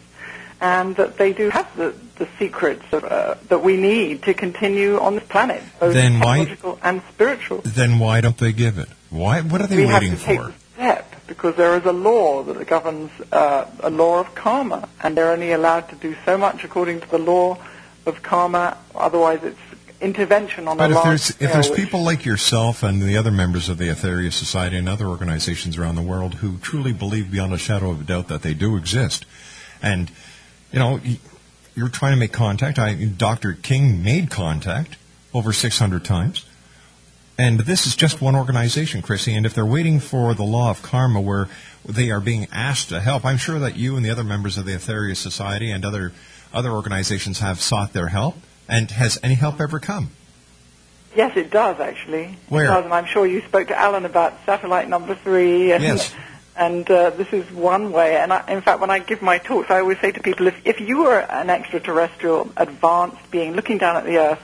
and 0.62 0.96
that 0.98 1.18
they 1.18 1.34
do 1.34 1.50
have 1.50 1.76
the, 1.76 1.96
the 2.18 2.28
secrets 2.38 2.86
of, 2.92 3.04
uh, 3.04 3.34
that 3.48 3.64
we 3.64 3.78
need 3.78 4.22
to 4.24 4.36
continue 4.36 5.00
on 5.00 5.16
this 5.16 5.24
planet, 5.24 5.64
both 5.80 5.96
Then 5.96 6.20
why- 6.20 6.46
technological 6.46 6.80
and 6.84 7.02
spiritual. 7.12 7.62
Then 7.66 7.98
why 7.98 8.22
don't 8.22 8.38
they 8.38 8.52
give 8.52 8.78
it? 8.78 8.90
Why? 9.10 9.42
What 9.42 9.62
are 9.62 9.66
they 9.68 9.78
we 9.78 9.86
waiting 9.88 10.12
have 10.12 10.20
to 10.20 10.26
take 10.26 10.40
for? 10.40 10.54
step 10.76 11.19
because 11.30 11.56
there 11.56 11.78
is 11.78 11.86
a 11.86 11.94
law 11.94 12.44
that 12.44 12.68
governs 12.68 13.12
uh, 13.32 13.66
a 13.80 13.90
law 13.90 14.20
of 14.20 14.36
karma, 14.36 14.90
and 15.02 15.16
they're 15.16 15.32
only 15.32 15.54
allowed 15.54 15.88
to 15.90 15.96
do 15.96 16.16
so 16.26 16.38
much 16.38 16.66
according 16.66 17.00
to 17.00 17.10
the 17.10 17.20
law 17.20 17.58
of 18.06 18.22
karma. 18.22 18.78
Otherwise, 18.94 19.40
it's 19.44 19.60
intervention 20.02 20.68
on 20.68 20.78
But 20.78 20.92
a 20.92 20.98
if 20.98 21.04
there's 21.04 21.30
if 21.30 21.54
there's 21.54 21.70
people 21.70 22.04
like 22.04 22.26
yourself 22.26 22.84
and 22.84 23.02
the 23.02 23.18
other 23.18 23.32
members 23.32 23.70
of 23.70 23.78
the 23.78 23.86
Aetherius 23.86 24.34
Society 24.34 24.78
and 24.78 24.90
other 24.90 25.08
organizations 25.08 25.78
around 25.78 25.96
the 25.96 26.02
world 26.02 26.36
who 26.36 26.58
truly 26.58 26.94
believe 26.94 27.32
beyond 27.32 27.54
a 27.54 27.58
shadow 27.58 27.92
of 27.92 28.02
a 28.02 28.04
doubt 28.04 28.28
that 28.28 28.42
they 28.42 28.54
do 28.54 28.76
exist, 28.76 29.26
and 29.82 30.12
you 30.72 30.80
know 30.80 31.00
you're 31.76 31.90
trying 31.90 32.14
to 32.14 32.20
make 32.20 32.34
contact. 32.34 32.80
I, 32.80 32.96
Dr. 32.96 33.54
King 33.54 34.04
made 34.04 34.30
contact 34.30 34.98
over 35.34 35.54
600 35.54 36.04
times, 36.04 36.46
and 37.40 37.62
this 37.62 37.88
is 37.88 37.96
just 37.96 38.22
one 38.22 38.36
organization, 38.36 39.02
Chrissie. 39.02 39.34
And 39.34 39.46
if 39.46 39.54
they're 39.54 39.66
waiting 39.66 40.02
for 40.02 40.34
the 40.34 40.44
law 40.44 40.70
of 40.70 40.82
karma, 40.82 41.22
where 41.22 41.48
they 41.86 42.12
are 42.12 42.20
being 42.20 42.48
asked 42.52 42.90
to 42.90 43.00
help, 43.00 43.24
I'm 43.24 43.38
sure 43.38 43.60
that 43.60 43.78
you 43.78 43.96
and 43.96 44.06
the 44.06 44.10
other 44.10 44.26
members 44.26 44.58
of 44.58 44.66
the 44.66 44.74
Aetherius 44.74 45.16
Society 45.16 45.72
and 45.72 45.86
other 45.86 46.12
other 46.54 46.72
organizations 46.72 47.40
have 47.40 47.62
sought 47.62 47.94
their 47.94 48.08
help. 48.08 48.36
And 48.68 48.92
has 48.92 49.18
any 49.24 49.36
help 49.36 49.62
ever 49.62 49.80
come? 49.80 50.12
Yes, 51.16 51.38
it 51.38 51.50
does 51.50 51.80
actually. 51.80 52.38
Where? 52.50 52.66
Does, 52.66 52.84
and 52.84 52.94
I'm 52.94 53.06
sure 53.06 53.26
you 53.26 53.42
spoke 53.42 53.70
to 53.70 53.80
Alan 53.80 54.06
about 54.06 54.34
satellite 54.46 54.90
number 54.90 55.16
three. 55.16 55.72
And, 55.72 55.82
Yes. 55.82 56.14
And 56.58 56.92
uh, 56.92 57.12
this 57.12 57.32
is 57.32 57.50
one 57.54 57.94
way. 57.94 58.18
And 58.18 58.34
I, 58.34 58.44
in 58.50 58.62
fact, 58.62 58.82
when 58.82 58.90
I 58.90 59.00
give 59.00 59.22
my 59.22 59.38
talks, 59.38 59.72
I 59.72 59.80
always 59.80 59.98
say 60.00 60.12
to 60.12 60.20
people, 60.22 60.48
if, 60.48 60.62
if 60.66 60.82
you 60.82 61.04
were 61.04 61.20
an 61.20 61.50
extraterrestrial, 61.50 62.52
advanced 62.58 63.32
being 63.32 63.54
looking 63.54 63.78
down 63.78 63.96
at 63.96 64.04
the 64.04 64.18
Earth, 64.18 64.42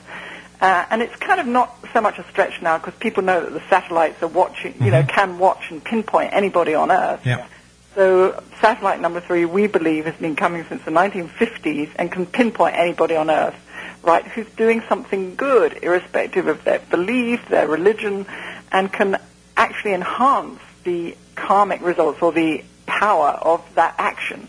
uh, 0.66 0.84
and 0.90 1.04
it's 1.04 1.16
kind 1.18 1.40
of 1.40 1.46
not 1.46 1.78
so 1.94 2.02
much 2.02 2.18
a 2.18 2.24
stretch 2.24 2.60
now 2.60 2.80
because 2.80 2.96
people 2.96 3.22
know 3.22 3.40
that 3.40 3.54
the 3.54 3.62
satellites 3.70 4.24
are 4.24 4.28
watching, 4.28 4.74
you 4.84 4.90
know, 4.90 5.04
can 5.04 5.38
watch 5.38 5.70
and 5.70 5.84
pinpoint 5.84 6.34
anybody 6.34 6.74
on 6.74 6.90
Earth. 6.90 7.24
Yeah. 7.24 7.46
So 7.94 8.44
satellite 8.62 9.00
number 9.00 9.22
three, 9.22 9.46
we 9.46 9.68
believe, 9.68 10.06
has 10.06 10.16
been 10.16 10.36
coming 10.36 10.66
since 10.68 10.84
the 10.84 10.90
1950s 10.90 11.92
and 11.98 12.12
can 12.12 12.26
pinpoint 12.26 12.76
anybody 12.76 13.16
on 13.16 13.30
Earth, 13.30 13.56
right, 14.02 14.26
who's 14.26 14.50
doing 14.56 14.82
something 14.90 15.36
good, 15.36 15.84
irrespective 15.84 16.48
of 16.48 16.64
their 16.64 16.80
belief, 16.80 17.48
their 17.48 17.68
religion, 17.68 18.26
and 18.72 18.92
can 18.92 19.22
actually 19.56 19.94
enhance 19.94 20.60
the 20.84 21.16
karmic 21.36 21.82
results 21.82 22.24
or 22.24 22.32
the 22.32 22.64
power 22.88 23.30
of 23.30 23.64
that 23.76 23.94
action 24.00 24.48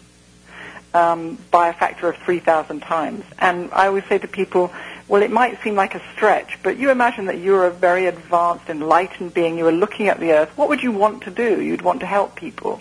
um, 0.95 1.37
by 1.51 1.69
a 1.69 1.75
factor 1.75 2.09
of 2.09 2.17
3,000 2.17 2.81
times. 2.81 3.23
And 3.39 3.71
I 3.75 3.89
always 3.89 4.05
say 4.07 4.17
to 4.17 4.27
people, 4.27 4.73
well, 5.09 5.23
it 5.23 5.31
might 5.31 5.63
seem 5.63 5.77
like 5.77 5.95
a 5.95 6.03
stretch, 6.15 6.59
but 6.63 6.79
you 6.79 6.91
imagine 6.91 7.27
that 7.27 7.39
you're 7.39 7.67
a 7.67 7.71
very 7.71 8.07
advanced, 8.07 8.69
enlightened 8.69 9.33
being. 9.35 9.57
You 9.57 9.69
are 9.69 9.73
looking 9.73 10.09
at 10.09 10.19
the 10.19 10.33
earth. 10.33 10.51
What 10.57 10.69
would 10.69 10.83
you 10.83 10.91
want 10.91 11.23
to 11.25 11.31
do? 11.31 11.63
You'd 11.63 11.83
want 11.83 12.01
to 12.01 12.07
help 12.07 12.35
people. 12.35 12.81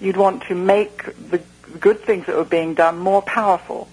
You'd 0.00 0.16
want 0.16 0.42
to 0.44 0.54
make 0.56 1.04
the 1.30 1.40
good 1.78 2.00
things 2.00 2.26
that 2.26 2.34
were 2.34 2.44
being 2.44 2.74
done 2.74 2.98
more 2.98 3.22
powerful. 3.22 3.88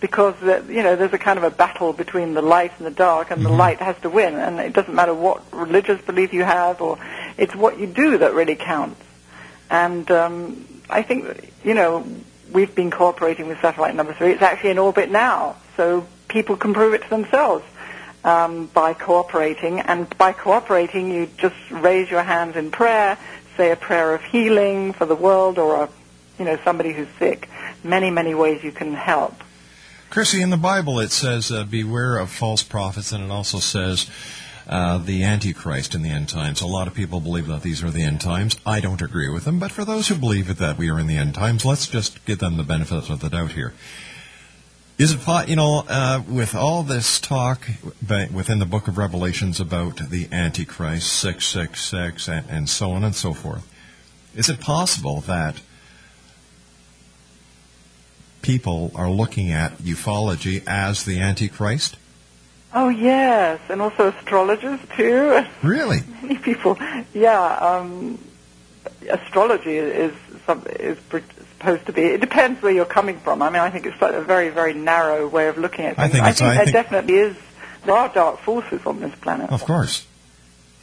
Because, 0.00 0.34
uh, 0.42 0.62
you 0.68 0.82
know, 0.82 0.96
there's 0.96 1.12
a 1.12 1.18
kind 1.18 1.38
of 1.38 1.44
a 1.44 1.50
battle 1.50 1.92
between 1.92 2.34
the 2.34 2.42
light 2.42 2.72
and 2.78 2.86
the 2.86 2.90
dark, 2.90 3.30
and 3.30 3.44
the 3.44 3.50
light 3.50 3.78
has 3.80 3.98
to 4.00 4.10
win. 4.10 4.34
And 4.34 4.58
it 4.58 4.72
doesn't 4.72 4.94
matter 4.94 5.14
what 5.14 5.42
religious 5.52 6.00
belief 6.00 6.32
you 6.32 6.44
have, 6.44 6.80
or 6.80 6.98
it's 7.36 7.54
what 7.54 7.78
you 7.78 7.86
do 7.86 8.18
that 8.18 8.32
really 8.32 8.56
counts. 8.56 9.02
And 9.68 10.10
um, 10.10 10.66
I 10.88 11.02
think, 11.02 11.26
that, 11.26 11.44
you 11.64 11.74
know, 11.74 12.06
we've 12.52 12.74
been 12.74 12.90
cooperating 12.90 13.48
with 13.48 13.60
satellite 13.60 13.94
number 13.94 14.14
three. 14.14 14.30
It's 14.30 14.42
actually 14.42 14.70
in 14.70 14.78
orbit 14.78 15.10
now, 15.10 15.56
so 15.76 16.06
people 16.36 16.54
can 16.54 16.74
prove 16.74 16.92
it 16.92 17.02
to 17.02 17.08
themselves 17.08 17.64
um, 18.22 18.66
by 18.74 18.92
cooperating. 18.92 19.80
And 19.80 20.06
by 20.18 20.32
cooperating, 20.32 21.10
you 21.10 21.30
just 21.38 21.56
raise 21.70 22.10
your 22.10 22.22
hands 22.22 22.56
in 22.56 22.70
prayer, 22.70 23.16
say 23.56 23.70
a 23.70 23.76
prayer 23.76 24.14
of 24.14 24.22
healing 24.22 24.92
for 24.92 25.06
the 25.06 25.14
world, 25.14 25.58
or 25.58 25.84
a, 25.84 25.88
you 26.38 26.44
know, 26.44 26.58
somebody 26.62 26.92
who's 26.92 27.08
sick. 27.18 27.48
Many, 27.82 28.10
many 28.10 28.34
ways 28.34 28.62
you 28.62 28.70
can 28.70 28.92
help. 28.92 29.32
Chrissie, 30.10 30.42
in 30.42 30.50
the 30.50 30.58
Bible 30.58 31.00
it 31.00 31.10
says, 31.10 31.50
uh, 31.50 31.64
beware 31.64 32.18
of 32.18 32.28
false 32.28 32.62
prophets, 32.62 33.12
and 33.12 33.24
it 33.24 33.30
also 33.30 33.58
says 33.58 34.10
uh, 34.66 34.98
the 34.98 35.24
Antichrist 35.24 35.94
in 35.94 36.02
the 36.02 36.10
end 36.10 36.28
times. 36.28 36.60
A 36.60 36.66
lot 36.66 36.86
of 36.86 36.92
people 36.92 37.20
believe 37.20 37.46
that 37.46 37.62
these 37.62 37.82
are 37.82 37.90
the 37.90 38.02
end 38.02 38.20
times. 38.20 38.56
I 38.66 38.80
don't 38.80 39.00
agree 39.00 39.30
with 39.30 39.46
them, 39.46 39.58
but 39.58 39.72
for 39.72 39.86
those 39.86 40.08
who 40.08 40.16
believe 40.16 40.58
that 40.58 40.76
we 40.76 40.90
are 40.90 41.00
in 41.00 41.06
the 41.06 41.16
end 41.16 41.34
times, 41.34 41.64
let's 41.64 41.86
just 41.86 42.22
give 42.26 42.40
them 42.40 42.58
the 42.58 42.62
benefit 42.62 43.08
of 43.08 43.20
the 43.20 43.30
doubt 43.30 43.52
here. 43.52 43.72
Is 44.98 45.12
it, 45.12 45.20
po- 45.20 45.42
you 45.46 45.56
know, 45.56 45.84
uh, 45.88 46.22
with 46.26 46.54
all 46.54 46.82
this 46.82 47.20
talk 47.20 47.68
within 48.32 48.60
the 48.60 48.64
book 48.64 48.88
of 48.88 48.96
Revelations 48.96 49.60
about 49.60 50.08
the 50.08 50.26
Antichrist, 50.32 51.12
666, 51.12 52.28
and, 52.28 52.46
and 52.48 52.68
so 52.68 52.92
on 52.92 53.04
and 53.04 53.14
so 53.14 53.34
forth, 53.34 53.70
is 54.34 54.48
it 54.48 54.58
possible 54.58 55.20
that 55.22 55.60
people 58.40 58.90
are 58.94 59.10
looking 59.10 59.52
at 59.52 59.76
ufology 59.78 60.62
as 60.66 61.04
the 61.04 61.20
Antichrist? 61.20 61.98
Oh 62.72 62.88
yes, 62.88 63.60
and 63.68 63.82
also 63.82 64.08
astrologers 64.08 64.80
too. 64.96 65.44
Really? 65.62 65.98
Many 66.22 66.38
people, 66.38 66.78
yeah. 67.12 67.56
Um, 67.56 68.18
astrology 69.10 69.76
is 69.76 70.14
some, 70.46 70.64
is 70.80 70.96
supposed 71.66 71.86
to 71.86 71.92
be. 71.92 72.02
It 72.02 72.20
depends 72.20 72.62
where 72.62 72.72
you're 72.72 72.84
coming 72.84 73.18
from. 73.18 73.42
I 73.42 73.50
mean, 73.50 73.60
I 73.60 73.70
think 73.70 73.86
it's 73.86 74.00
like 74.00 74.14
a 74.14 74.22
very 74.22 74.50
very 74.50 74.74
narrow 74.74 75.26
way 75.28 75.48
of 75.48 75.58
looking 75.58 75.84
at 75.86 75.96
things. 75.96 76.04
I 76.06 76.08
think 76.08 76.24
it's- 76.26 76.40
I 76.42 76.54
there 76.54 76.64
think- 76.64 76.72
definitely 76.72 77.14
is. 77.14 77.36
There 77.84 77.94
are 77.94 78.08
dark 78.08 78.40
forces 78.40 78.80
on 78.84 79.00
this 79.00 79.14
planet, 79.20 79.50
Of 79.50 79.64
course. 79.64 80.04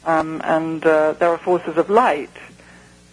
um, 0.06 0.40
and 0.44 0.84
uh, 0.86 1.12
there 1.12 1.28
are 1.30 1.38
forces 1.38 1.76
of 1.76 1.90
light. 1.90 2.30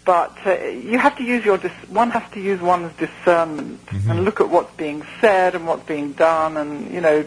But 0.03 0.35
uh, 0.45 0.53
you 0.91 0.97
have 0.97 1.15
to 1.17 1.23
use 1.23 1.45
your 1.45 1.57
dis- 1.59 1.71
one 1.89 2.09
has 2.11 2.23
to 2.31 2.39
use 2.41 2.59
one's 2.59 2.91
discernment 2.97 3.79
and 3.91 4.25
look 4.25 4.41
at 4.41 4.49
what's 4.49 4.73
being 4.75 5.03
said 5.21 5.53
and 5.55 5.67
what's 5.67 5.85
being 5.85 6.13
done, 6.13 6.57
and 6.57 6.91
you 6.91 7.01
know, 7.01 7.23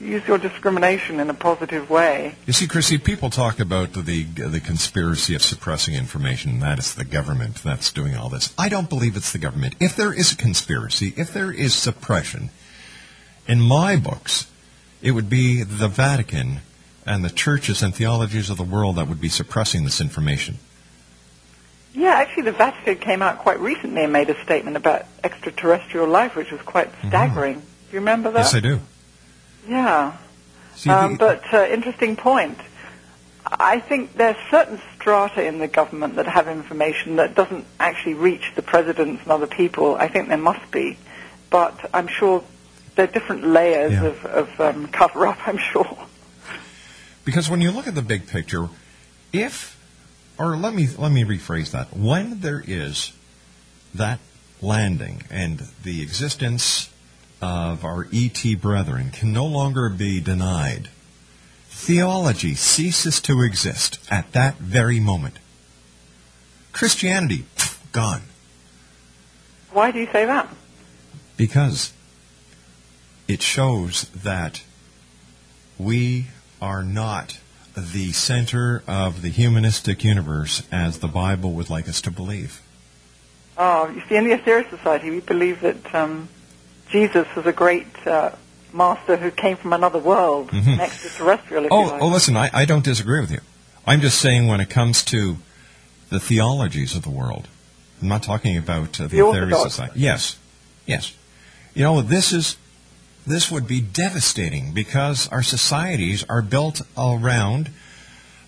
use 0.00 0.26
your 0.26 0.38
discrimination 0.38 1.20
in 1.20 1.28
a 1.30 1.34
positive 1.34 1.90
way. 1.90 2.34
You 2.46 2.52
see, 2.52 2.66
Chrissie, 2.66 2.98
people 2.98 3.30
talk 3.30 3.60
about 3.60 3.92
the 3.92 4.24
the 4.24 4.60
conspiracy 4.60 5.34
of 5.34 5.42
suppressing 5.42 5.94
information, 5.94 6.52
and 6.52 6.62
that 6.62 6.78
is 6.78 6.94
the 6.94 7.04
government 7.04 7.56
that's 7.56 7.92
doing 7.92 8.16
all 8.16 8.28
this. 8.28 8.54
I 8.58 8.68
don't 8.68 8.88
believe 8.88 9.16
it's 9.16 9.32
the 9.32 9.38
government. 9.38 9.74
If 9.80 9.96
there 9.96 10.12
is 10.12 10.32
a 10.32 10.36
conspiracy, 10.36 11.12
if 11.16 11.32
there 11.32 11.52
is 11.52 11.74
suppression, 11.74 12.50
in 13.46 13.60
my 13.60 13.96
books, 13.96 14.50
it 15.02 15.12
would 15.12 15.28
be 15.28 15.62
the 15.62 15.88
Vatican 15.88 16.60
and 17.06 17.24
the 17.24 17.30
churches 17.30 17.82
and 17.82 17.94
theologies 17.94 18.50
of 18.50 18.56
the 18.56 18.62
world 18.62 18.96
that 18.96 19.08
would 19.08 19.20
be 19.20 19.28
suppressing 19.28 19.84
this 19.84 20.00
information. 20.00 20.58
Yeah, 21.92 22.10
actually, 22.10 22.44
the 22.44 22.52
Vatican 22.52 22.98
came 22.98 23.20
out 23.20 23.38
quite 23.38 23.58
recently 23.58 24.04
and 24.04 24.12
made 24.12 24.30
a 24.30 24.40
statement 24.44 24.76
about 24.76 25.06
extraterrestrial 25.24 26.06
life, 26.06 26.36
which 26.36 26.52
was 26.52 26.60
quite 26.62 26.92
mm-hmm. 26.92 27.08
staggering. 27.08 27.54
Do 27.54 27.92
you 27.92 27.98
remember 27.98 28.30
that? 28.30 28.40
Yes, 28.40 28.54
I 28.54 28.60
do. 28.60 28.80
Yeah. 29.68 30.16
See, 30.76 30.90
Um, 30.90 31.12
the- 31.12 31.18
but 31.18 31.54
uh, 31.54 31.66
interesting 31.66 32.16
point. 32.16 32.58
I 33.46 33.80
think 33.80 34.14
there's 34.16 34.36
certain 34.50 34.80
strata 34.94 35.42
in 35.44 35.58
the 35.58 35.66
government 35.68 36.16
that 36.16 36.26
have 36.26 36.46
information 36.46 37.16
that 37.16 37.34
doesn't 37.34 37.64
actually 37.80 38.14
reach 38.14 38.52
the 38.54 38.62
presidents 38.62 39.22
and 39.22 39.32
other 39.32 39.46
people. 39.46 39.96
I 39.96 40.08
think 40.08 40.28
there 40.28 40.36
must 40.38 40.70
be, 40.70 40.96
but 41.48 41.74
I'm 41.92 42.06
sure 42.06 42.44
there 42.96 43.04
are 43.04 43.12
different 43.12 43.44
layers 43.46 43.92
Yeah. 43.92 44.04
of, 44.04 44.26
of 44.26 44.60
um, 44.60 44.88
cover 44.88 45.26
up. 45.26 45.38
I'm 45.48 45.58
sure. 45.58 45.98
Because 47.24 47.48
when 47.50 47.60
you 47.60 47.70
look 47.70 47.86
at 47.86 47.94
the 47.94 48.02
big 48.02 48.26
picture, 48.28 48.68
if, 49.32 49.76
or 50.38 50.56
let 50.56 50.74
me 50.74 50.88
let 50.98 51.10
me 51.12 51.24
rephrase 51.24 51.70
that, 51.72 51.96
when 51.96 52.40
there 52.40 52.62
is 52.66 53.12
that 53.94 54.20
landing 54.62 55.22
and 55.30 55.62
the 55.82 56.02
existence 56.02 56.90
of 57.40 57.84
our 57.84 58.06
ET 58.12 58.44
brethren 58.60 59.10
can 59.10 59.32
no 59.32 59.46
longer 59.46 59.88
be 59.88 60.20
denied, 60.20 60.88
theology 61.68 62.54
ceases 62.54 63.20
to 63.20 63.42
exist 63.42 63.98
at 64.10 64.32
that 64.32 64.56
very 64.56 65.00
moment. 65.00 65.38
Christianity, 66.72 67.44
gone. 67.92 68.22
Why 69.72 69.90
do 69.90 69.98
you 69.98 70.08
say 70.12 70.24
that? 70.24 70.48
Because 71.36 71.92
it 73.28 73.42
shows 73.42 74.04
that 74.10 74.62
we 75.78 76.26
are 76.60 76.82
not 76.82 77.38
the 77.76 78.12
center 78.12 78.82
of 78.86 79.22
the 79.22 79.30
humanistic 79.30 80.04
universe 80.04 80.62
as 80.70 80.98
the 80.98 81.08
Bible 81.08 81.52
would 81.52 81.70
like 81.70 81.88
us 81.88 82.00
to 82.02 82.10
believe. 82.10 82.60
Oh, 83.56 83.88
you 83.88 84.02
see, 84.08 84.16
in 84.16 84.28
the 84.28 84.36
Aetherius 84.36 84.68
Society, 84.70 85.10
we 85.10 85.20
believe 85.20 85.60
that 85.60 85.94
um, 85.94 86.28
Jesus 86.90 87.26
was 87.36 87.46
a 87.46 87.52
great 87.52 87.86
uh, 88.06 88.30
master 88.72 89.16
who 89.16 89.30
came 89.30 89.56
from 89.56 89.72
another 89.72 89.98
world, 89.98 90.50
Mhm. 90.50 90.74
an 90.74 90.80
extraterrestrial, 90.80 91.66
Oh, 91.70 91.82
like. 91.82 92.02
oh, 92.02 92.08
listen, 92.08 92.36
I, 92.36 92.50
I 92.52 92.64
don't 92.64 92.84
disagree 92.84 93.20
with 93.20 93.30
you. 93.30 93.40
I'm 93.86 94.00
just 94.00 94.18
saying 94.18 94.46
when 94.46 94.60
it 94.60 94.70
comes 94.70 95.02
to 95.04 95.36
the 96.10 96.20
theologies 96.20 96.94
of 96.94 97.02
the 97.02 97.10
world, 97.10 97.48
I'm 98.02 98.08
not 98.08 98.22
talking 98.22 98.56
about 98.56 99.00
uh, 99.00 99.04
the, 99.04 99.08
The 99.08 99.16
Aetherius 99.18 99.42
Orthodox. 99.42 99.62
Society. 99.62 100.00
Yes, 100.00 100.36
yes. 100.86 101.12
You 101.74 101.84
know, 101.84 102.00
this 102.02 102.32
is 102.32 102.56
this 103.26 103.50
would 103.50 103.66
be 103.68 103.80
devastating 103.80 104.72
because 104.72 105.28
our 105.28 105.42
societies 105.42 106.24
are 106.28 106.42
built 106.42 106.80
around 106.96 107.70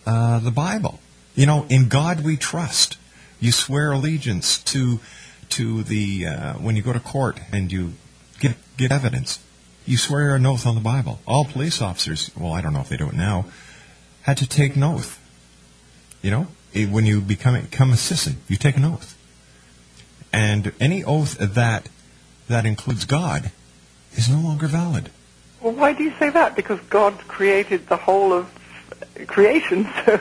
uh, 0.06 0.38
the 0.40 0.50
Bible. 0.50 0.98
You 1.36 1.46
know, 1.46 1.66
in 1.68 1.88
God 1.88 2.20
we 2.24 2.36
trust. 2.36 2.96
You 3.40 3.52
swear 3.52 3.92
allegiance 3.92 4.58
to 4.64 5.00
to 5.50 5.82
the 5.82 6.26
uh, 6.26 6.52
when 6.54 6.74
you 6.76 6.82
go 6.82 6.92
to 6.92 7.00
court 7.00 7.38
and 7.52 7.70
you 7.70 7.92
get 8.82 8.92
evidence. 8.92 9.38
You 9.86 9.96
swear 9.96 10.34
an 10.36 10.46
oath 10.46 10.66
on 10.66 10.74
the 10.74 10.80
Bible. 10.80 11.20
All 11.26 11.44
police 11.44 11.80
officers, 11.82 12.30
well, 12.36 12.52
I 12.52 12.60
don't 12.60 12.72
know 12.72 12.80
if 12.80 12.88
they 12.88 12.96
do 12.96 13.08
it 13.08 13.14
now, 13.14 13.46
had 14.22 14.36
to 14.38 14.46
take 14.46 14.76
an 14.76 14.82
oath. 14.82 15.18
You 16.22 16.30
know, 16.30 16.46
when 16.74 17.04
you 17.06 17.20
become 17.20 17.60
become 17.60 17.92
a 17.92 17.96
citizen, 17.96 18.36
you 18.48 18.56
take 18.56 18.76
an 18.76 18.84
oath, 18.84 19.16
and 20.32 20.72
any 20.80 21.02
oath 21.02 21.36
that 21.38 21.88
that 22.48 22.64
includes 22.64 23.04
God 23.04 23.50
is 24.14 24.28
no 24.28 24.38
longer 24.38 24.68
valid. 24.68 25.10
Well, 25.60 25.72
why 25.72 25.92
do 25.94 26.04
you 26.04 26.12
say 26.18 26.30
that? 26.30 26.54
Because 26.54 26.78
God 26.90 27.18
created 27.28 27.88
the 27.88 27.96
whole 27.96 28.32
of 28.32 28.48
creation, 29.26 29.84
so 30.06 30.20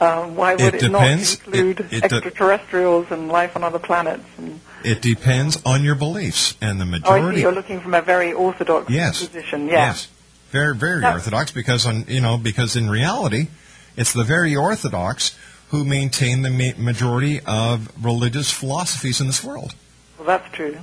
um, 0.00 0.36
why 0.36 0.54
would 0.54 0.74
It 0.74 0.82
it, 0.82 0.90
not 0.90 1.08
include 1.08 1.80
It- 1.80 2.04
it 2.04 2.08
de- 2.10 2.16
extraterrestrials 2.16 3.10
and 3.10 3.28
life 3.28 3.56
on 3.56 3.64
other 3.64 3.78
planets? 3.78 4.26
And, 4.36 4.60
It 4.84 5.02
depends 5.02 5.60
on 5.64 5.82
your 5.82 5.94
beliefs, 5.94 6.54
and 6.60 6.80
the 6.80 6.84
oh, 6.84 6.88
majority. 6.88 7.40
You're 7.40 7.52
looking 7.52 7.80
from 7.80 7.94
a 7.94 8.02
very 8.02 8.32
orthodox 8.32 8.90
Yes. 8.90 9.24
position. 9.24 9.66
Yeah. 9.66 9.88
Yes. 9.88 10.08
Very, 10.50 10.74
very 10.74 11.00
No. 11.02 11.12
orthodox 11.12 11.50
because 11.50 11.84
on 11.84 12.04
you 12.08 12.20
know 12.20 12.38
because 12.38 12.76
in 12.76 12.88
reality, 12.88 13.48
it's 13.96 14.12
the 14.12 14.24
very 14.24 14.54
orthodox 14.56 15.36
who 15.70 15.84
maintain 15.84 16.42
the 16.42 16.50
ma- 16.50 16.72
majority 16.82 17.40
of 17.40 17.90
religious 18.02 18.50
philosophies 18.50 19.20
in 19.20 19.26
this 19.26 19.44
world. 19.44 19.74
Well, 20.16 20.26
that's 20.26 20.50
true. 20.54 20.78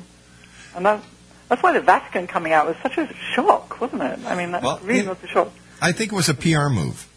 And 0.75 0.85
that, 0.85 1.01
that's 1.49 1.63
why 1.63 1.73
the 1.73 1.81
Vatican 1.81 2.27
coming 2.27 2.53
out 2.53 2.67
was 2.67 2.75
such 2.83 2.97
a 2.99 3.09
shock, 3.33 3.81
wasn't 3.81 4.03
it? 4.03 4.19
I 4.27 4.35
mean, 4.35 4.51
that 4.51 4.61
Well, 4.61 4.79
really 4.83 4.99
it- 4.99 5.07
was 5.07 5.17
a 5.23 5.27
shock. 5.27 5.49
I 5.81 5.91
think 5.91 6.11
it 6.11 6.15
was 6.15 6.29
a 6.29 6.33
PR 6.35 6.69
move. 6.69 7.07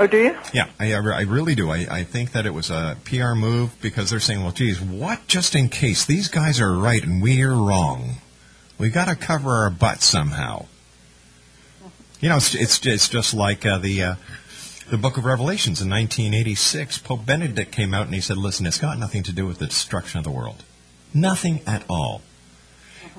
Oh, 0.00 0.06
do 0.06 0.16
you? 0.16 0.38
Yeah, 0.54 0.68
I, 0.80 0.94
I 0.94 1.20
really 1.22 1.54
do. 1.54 1.70
I, 1.70 1.86
I 1.90 2.04
think 2.04 2.32
that 2.32 2.46
it 2.46 2.54
was 2.54 2.70
a 2.70 2.96
PR 3.04 3.34
move 3.34 3.78
because 3.82 4.08
they're 4.08 4.18
saying, 4.18 4.42
well, 4.42 4.50
geez, 4.50 4.80
what 4.80 5.26
just 5.26 5.54
in 5.54 5.68
case 5.68 6.06
these 6.06 6.28
guys 6.28 6.58
are 6.58 6.72
right 6.72 7.04
and 7.04 7.22
we're 7.22 7.52
wrong? 7.52 8.16
we've 8.80 8.94
got 8.94 9.08
to 9.08 9.14
cover 9.14 9.50
our 9.50 9.70
butt 9.70 10.00
somehow. 10.02 10.66
You 12.20 12.30
know, 12.30 12.36
it's 12.36 12.54
it's, 12.54 12.84
it's 12.84 13.08
just 13.08 13.34
like 13.34 13.64
uh, 13.64 13.78
the 13.78 14.02
uh, 14.02 14.14
the 14.90 14.98
Book 14.98 15.16
of 15.16 15.24
Revelations 15.24 15.80
in 15.80 15.88
1986. 15.88 16.98
Pope 16.98 17.24
Benedict 17.24 17.70
came 17.70 17.94
out 17.94 18.06
and 18.06 18.14
he 18.14 18.20
said, 18.20 18.36
listen, 18.36 18.66
it's 18.66 18.78
got 18.78 18.98
nothing 18.98 19.22
to 19.24 19.32
do 19.32 19.46
with 19.46 19.58
the 19.58 19.66
destruction 19.66 20.18
of 20.18 20.24
the 20.24 20.30
world, 20.30 20.64
nothing 21.14 21.60
at 21.66 21.84
all. 21.88 22.22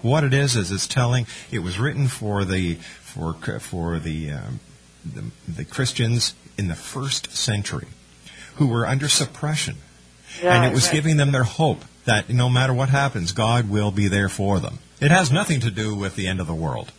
What 0.02 0.24
it 0.24 0.34
is 0.34 0.56
is 0.56 0.72
it's 0.72 0.88
telling. 0.88 1.28
It 1.52 1.60
was 1.60 1.80
written 1.80 2.08
for 2.08 2.44
the 2.44 2.76
for 2.76 3.34
for 3.60 4.00
the 4.00 4.32
um, 4.32 4.60
the, 5.06 5.26
the 5.48 5.66
Christians 5.66 6.34
in 6.62 6.68
the 6.68 6.76
first 6.76 7.36
century 7.36 7.88
who 8.58 8.68
were 8.68 8.86
under 8.86 9.10
suppression. 9.10 9.78
and 10.44 10.64
it 10.64 10.74
was 10.74 10.86
right. 10.86 10.94
giving 10.94 11.18
them 11.18 11.32
their 11.32 11.44
hope 11.44 11.84
that 12.06 12.30
no 12.30 12.50
matter 12.50 12.74
what 12.74 12.90
happens, 12.90 13.32
God 13.32 13.68
will 13.68 13.90
be 13.90 14.08
there 14.08 14.30
for 14.30 14.60
them. 14.60 14.78
It 15.00 15.10
has 15.10 15.32
nothing 15.32 15.60
to 15.62 15.72
do 15.72 15.96
with 15.96 16.16
the 16.16 16.28
end 16.28 16.40
of 16.40 16.46
the 16.46 16.54
world. 16.54 16.92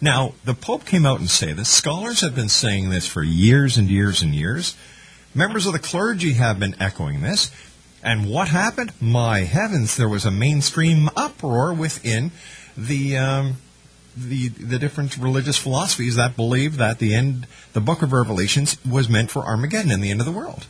Now, 0.00 0.34
the 0.44 0.54
Pope 0.54 0.84
came 0.84 1.04
out 1.04 1.18
and 1.18 1.28
said 1.28 1.56
this. 1.56 1.68
Scholars 1.68 2.20
have 2.20 2.34
been 2.34 2.48
saying 2.48 2.90
this 2.90 3.08
for 3.08 3.24
years 3.24 3.76
and 3.76 3.90
years 3.90 4.22
and 4.22 4.32
years. 4.34 4.76
Members 5.34 5.66
of 5.66 5.72
the 5.72 5.80
clergy 5.80 6.34
have 6.34 6.60
been 6.60 6.76
echoing 6.80 7.22
this. 7.22 7.50
And 8.02 8.30
what 8.30 8.48
happened? 8.48 8.92
My 9.00 9.40
heavens, 9.40 9.96
there 9.96 10.08
was 10.08 10.24
a 10.24 10.30
mainstream 10.30 11.10
uproar 11.16 11.74
within 11.74 12.30
the 12.76 13.16
um, 13.16 13.56
the 14.16 14.48
the 14.48 14.78
different 14.78 15.16
religious 15.16 15.56
philosophies 15.56 16.16
that 16.16 16.36
believe 16.36 16.76
that 16.76 16.98
the 16.98 17.14
end, 17.14 17.46
the 17.72 17.80
Book 17.80 18.02
of 18.02 18.12
Revelations, 18.12 18.76
was 18.84 19.08
meant 19.08 19.30
for 19.30 19.42
Armageddon 19.42 19.90
and 19.90 20.02
the 20.02 20.10
end 20.10 20.20
of 20.20 20.26
the 20.26 20.32
world. 20.32 20.66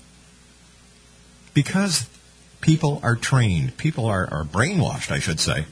Because 1.52 2.08
people 2.60 3.00
are 3.02 3.14
trained, 3.14 3.76
people 3.76 4.06
are, 4.06 4.26
are 4.32 4.44
brainwashed, 4.44 5.10
I 5.10 5.18
should 5.18 5.38
say, 5.38 5.66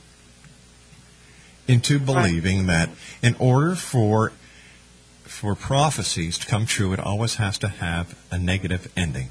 into 1.66 1.98
believing 1.98 2.66
that 2.66 2.90
in 3.22 3.34
order 3.38 3.74
for 3.74 4.32
for 5.24 5.54
prophecies 5.54 6.38
to 6.38 6.46
come 6.46 6.66
true, 6.66 6.92
it 6.92 7.00
always 7.00 7.36
has 7.36 7.58
to 7.58 7.68
have 7.68 8.16
a 8.30 8.38
negative 8.38 8.92
ending. 8.96 9.30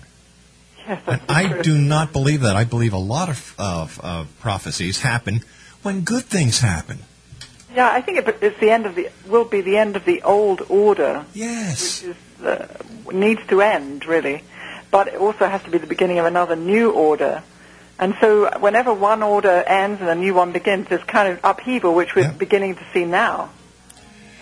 Yes, 0.88 1.02
And 1.06 1.22
I 1.30 1.62
do 1.62 1.78
not 1.78 2.12
believe 2.12 2.42
that. 2.42 2.56
I 2.56 2.64
believe 2.64 2.92
a 2.92 2.98
lot 2.98 3.30
of, 3.30 3.56
of, 3.60 4.00
of 4.02 4.40
prophecies 4.40 5.02
happen 5.02 5.42
when 5.84 6.02
good 6.02 6.26
things 6.26 6.60
happen. 6.60 7.00
Yeah, 7.74 7.90
I 7.90 8.02
think 8.02 8.18
it, 8.20 8.38
it's 8.42 8.60
the 8.60 8.70
end 8.70 8.86
of 8.86 8.96
the 8.96 9.10
will 9.28 9.46
be 9.46 9.62
the 9.62 9.78
end 9.78 9.96
of 9.96 10.04
the 10.04 10.22
old 10.24 10.62
order. 10.70 11.26
Yes. 11.34 12.04
Which 12.04 12.16
is, 12.16 12.18
uh, 12.44 12.68
needs 13.12 13.40
to 13.48 13.62
end 13.62 14.06
really, 14.06 14.44
but 14.90 15.08
it 15.08 15.16
also 15.16 15.48
has 15.48 15.64
to 15.64 15.70
be 15.70 15.78
the 15.78 15.88
beginning 15.88 16.20
of 16.20 16.26
another 16.26 16.56
new 16.56 16.92
order. 16.92 17.44
And 17.98 18.16
so, 18.20 18.50
whenever 18.60 18.94
one 18.94 19.22
order 19.22 19.64
ends 19.68 20.02
and 20.02 20.10
a 20.10 20.16
new 20.16 20.34
one 20.34 20.52
begins, 20.52 20.88
there's 20.90 21.04
kind 21.04 21.32
of 21.32 21.40
upheaval, 21.44 21.94
which 21.94 22.16
we're 22.16 22.32
beginning 22.32 22.76
to 22.76 22.86
see 22.94 23.06
now. 23.06 23.52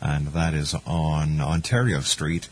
and 0.00 0.28
that 0.28 0.54
is 0.54 0.76
on 0.86 1.40
Ontario 1.40 1.98
Street. 1.98 2.48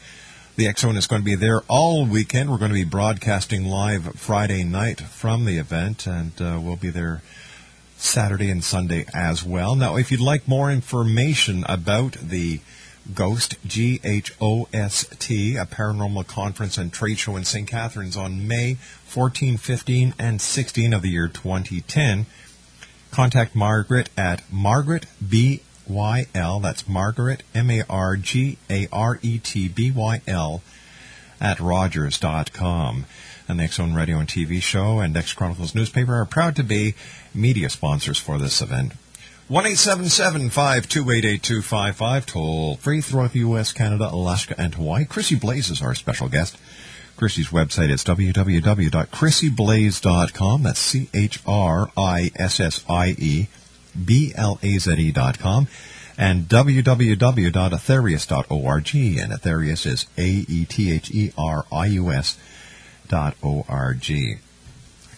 The 0.56 0.72
Zone 0.74 0.96
is 0.96 1.06
going 1.06 1.20
to 1.20 1.24
be 1.26 1.34
there 1.34 1.60
all 1.68 2.06
weekend. 2.06 2.50
We're 2.50 2.56
going 2.56 2.70
to 2.70 2.74
be 2.74 2.82
broadcasting 2.82 3.66
live 3.66 4.14
Friday 4.14 4.64
night 4.64 5.02
from 5.02 5.44
the 5.44 5.58
event, 5.58 6.06
and 6.06 6.32
uh, 6.40 6.58
we'll 6.62 6.76
be 6.76 6.88
there 6.88 7.20
Saturday 7.98 8.50
and 8.50 8.64
Sunday 8.64 9.04
as 9.12 9.44
well. 9.44 9.74
Now, 9.74 9.96
if 9.96 10.10
you'd 10.10 10.18
like 10.18 10.48
more 10.48 10.70
information 10.70 11.62
about 11.68 12.12
the 12.12 12.60
Ghost, 13.14 13.56
G 13.66 14.00
H 14.02 14.32
O 14.40 14.66
S 14.72 15.06
T, 15.18 15.56
a 15.56 15.66
paranormal 15.66 16.26
conference 16.26 16.78
and 16.78 16.90
trade 16.90 17.18
show 17.18 17.36
in 17.36 17.44
St. 17.44 17.68
Catharines 17.68 18.16
on 18.16 18.48
May 18.48 18.78
14, 19.04 19.58
15, 19.58 20.14
and 20.18 20.40
16 20.40 20.94
of 20.94 21.02
the 21.02 21.10
year 21.10 21.28
2010, 21.28 22.24
contact 23.10 23.54
Margaret 23.54 24.08
at 24.16 24.40
Margaret 24.50 25.04
B. 25.28 25.60
Y 25.88 26.26
L. 26.34 26.60
That's 26.60 26.88
Margaret 26.88 27.42
M 27.54 27.70
A 27.70 27.82
R 27.88 28.16
G 28.16 28.58
A 28.70 28.88
R 28.92 29.18
E 29.22 29.38
T 29.38 29.68
B 29.68 29.90
Y 29.90 30.20
L 30.26 30.62
at 31.40 31.60
Rogers.com. 31.60 33.06
And 33.48 33.60
the 33.60 33.68
Zone 33.68 33.94
Radio 33.94 34.18
and 34.18 34.28
TV 34.28 34.60
show 34.60 34.98
and 34.98 35.16
X 35.16 35.32
Chronicles 35.32 35.72
newspaper 35.74 36.16
are 36.16 36.24
proud 36.24 36.56
to 36.56 36.64
be 36.64 36.94
media 37.32 37.70
sponsors 37.70 38.18
for 38.18 38.38
this 38.38 38.60
event. 38.60 38.94
1 39.48 39.76
528 39.76 42.26
toll 42.26 42.76
free 42.76 43.00
throughout 43.00 43.32
the 43.32 43.38
U.S., 43.40 43.72
Canada, 43.72 44.08
Alaska, 44.10 44.56
and 44.58 44.74
Hawaii. 44.74 45.04
Chrissie 45.04 45.36
Blaze 45.36 45.70
is 45.70 45.80
our 45.80 45.94
special 45.94 46.28
guest. 46.28 46.58
Chrissie's 47.16 47.50
website 47.50 47.90
is 47.90 48.02
www.chrissieblaze.com. 48.02 50.62
That's 50.64 50.80
C 50.80 51.08
H 51.14 51.38
R 51.46 51.92
I 51.96 52.32
S 52.36 52.58
S 52.58 52.84
I 52.88 53.14
E 53.18 53.46
B 54.04 54.32
L 54.34 54.58
A 54.62 54.78
Z 54.78 54.94
E 54.94 55.12
dot 55.12 55.38
com. 55.38 55.68
And 56.18 56.48
www.aetherius.org. 56.48 58.94
And 58.94 59.32
Aetherius 59.32 59.86
is 59.86 60.06
A 60.16 60.26
E 60.26 60.64
T 60.64 60.90
H 60.92 61.10
E 61.10 61.32
R 61.36 61.66
I 61.70 61.86
U 61.86 62.10
S 62.10 62.38
dot 63.08 63.36
O 63.42 63.66
R 63.68 63.92
G. 63.94 64.36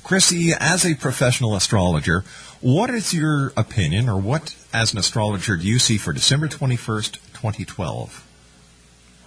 Chrissie, 0.03 0.53
as 0.59 0.87
a 0.87 0.95
professional 0.95 1.55
astrologer, 1.55 2.25
what 2.63 2.89
is 2.89 3.13
your 3.13 3.53
opinion, 3.59 4.09
or 4.09 4.19
what, 4.19 4.57
as 4.73 4.95
an 4.95 4.99
astrologer, 4.99 5.59
do 5.59 5.69
you 5.69 5.79
see 5.79 5.99
for 5.99 6.15
December 6.15 6.49
21st, 6.49 7.13
2012? 7.35 8.25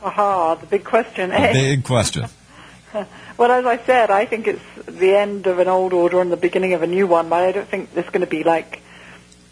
Aha, 0.02 0.56
the 0.56 0.66
big 0.66 0.84
question, 0.84 1.30
The 1.30 1.36
eh? 1.36 1.54
big 1.54 1.84
question. 1.84 2.26
Well, 3.38 3.52
as 3.52 3.66
I 3.66 3.78
said, 3.86 4.12
I 4.12 4.26
think 4.26 4.48
it's 4.48 4.62
the 4.86 5.16
end 5.16 5.48
of 5.48 5.60
an 5.60 5.68
old 5.68 5.94
order 5.94 6.20
and 6.20 6.32
the 6.32 6.38
beginning 6.38 6.74
of 6.74 6.84
a 6.84 6.88
new 6.88 7.08
one, 7.08 7.30
but 7.30 7.42
I 7.42 7.52
don't 7.52 7.68
think 7.68 7.94
there's 7.94 8.08
going 8.08 8.22
to 8.22 8.28
be 8.28 8.44
like 8.44 8.81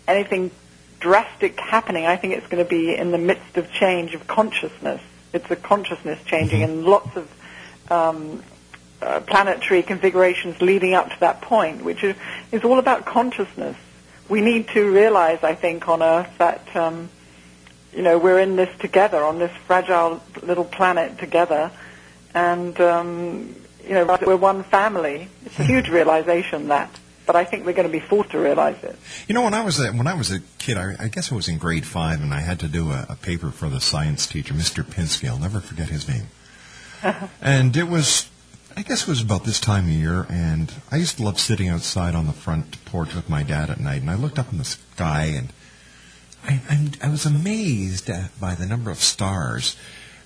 anything 0.10 0.52
drastic 1.00 1.60
happening. 1.60 2.06
I 2.06 2.18
think 2.18 2.34
it's 2.36 2.48
going 2.48 2.64
to 2.64 2.70
be 2.70 2.96
in 2.96 3.12
the 3.12 3.18
midst 3.18 3.58
of 3.58 3.72
change 3.72 4.14
of 4.14 4.28
consciousness. 4.28 5.02
It's 5.34 5.50
a 5.50 5.56
consciousness 5.56 6.20
changing 6.26 6.64
and 6.64 6.84
lots 6.84 7.16
of 7.16 7.92
um, 7.92 8.44
uh, 9.02 9.22
planetary 9.22 9.84
configurations 9.84 10.62
leading 10.62 10.94
up 10.94 11.10
to 11.10 11.20
that 11.22 11.42
point, 11.42 11.84
which 11.84 12.04
is, 12.04 12.16
is 12.52 12.64
all 12.64 12.80
about 12.80 13.06
consciousness. 13.06 13.78
We 14.28 14.42
need 14.42 14.68
to 14.70 14.92
realize, 14.92 15.40
I 15.44 15.56
think, 15.56 15.88
on 15.88 16.04
Earth 16.04 16.30
that, 16.38 16.76
um, 16.76 17.10
you 17.94 18.04
know, 18.04 18.18
we're 18.20 18.40
in 18.40 18.56
this 18.56 18.70
together, 18.80 19.24
on 19.24 19.40
this 19.40 19.52
fragile 19.66 20.22
little 20.44 20.66
planet 20.66 21.18
together, 21.18 21.72
and, 22.34 22.80
um, 22.80 23.56
you 23.84 23.94
know, 23.94 24.18
we're 24.26 24.36
one 24.36 24.64
family. 24.64 25.30
It's 25.46 25.60
a 25.60 25.64
huge 25.64 25.90
realization, 26.00 26.68
that. 26.68 26.99
But 27.30 27.36
I 27.36 27.46
think 27.46 27.64
we're 27.64 27.74
going 27.74 27.88
to 27.88 27.92
be 27.92 28.00
forced 28.00 28.32
to 28.32 28.40
realize 28.40 28.84
it. 28.84 28.98
You 29.28 29.36
know, 29.36 29.44
when 29.44 29.54
I 29.54 29.64
was 29.64 29.80
a, 29.80 29.92
when 29.92 30.08
I 30.08 30.16
was 30.16 30.32
a 30.32 30.40
kid, 30.58 30.78
I, 30.78 30.96
I 30.98 31.08
guess 31.10 31.32
I 31.32 31.36
was 31.36 31.48
in 31.48 31.60
grade 31.60 31.86
five, 31.86 32.24
and 32.24 32.34
I 32.34 32.40
had 32.40 32.60
to 32.62 32.68
do 32.68 32.90
a, 32.90 33.06
a 33.08 33.16
paper 33.16 33.52
for 33.52 33.70
the 33.70 33.80
science 33.80 34.26
teacher, 34.26 34.56
Mr. 34.56 34.84
Pinsky. 34.84 35.30
I'll 35.30 35.38
never 35.38 35.60
forget 35.60 35.90
his 35.90 36.08
name. 36.08 36.30
and 37.40 37.78
it 37.78 37.88
was, 37.88 38.28
I 38.76 38.82
guess 38.82 39.04
it 39.04 39.08
was 39.08 39.22
about 39.22 39.44
this 39.44 39.60
time 39.60 39.84
of 39.84 39.92
year, 39.92 40.26
and 40.28 40.74
I 40.92 40.96
used 40.96 41.18
to 41.18 41.24
love 41.24 41.40
sitting 41.40 41.70
outside 41.70 42.16
on 42.16 42.26
the 42.26 42.34
front 42.34 42.84
porch 42.86 43.14
with 43.14 43.30
my 43.30 43.44
dad 43.44 43.70
at 43.70 43.80
night, 43.80 44.02
and 44.02 44.10
I 44.10 44.16
looked 44.16 44.40
up 44.40 44.52
in 44.52 44.58
the 44.58 44.66
sky, 44.66 45.26
and 45.26 45.54
I, 46.44 46.62
I'm, 46.68 46.92
I 47.04 47.12
was 47.12 47.28
amazed 47.28 48.10
at, 48.10 48.40
by 48.40 48.56
the 48.56 48.66
number 48.66 48.90
of 48.90 48.98
stars. 48.98 49.76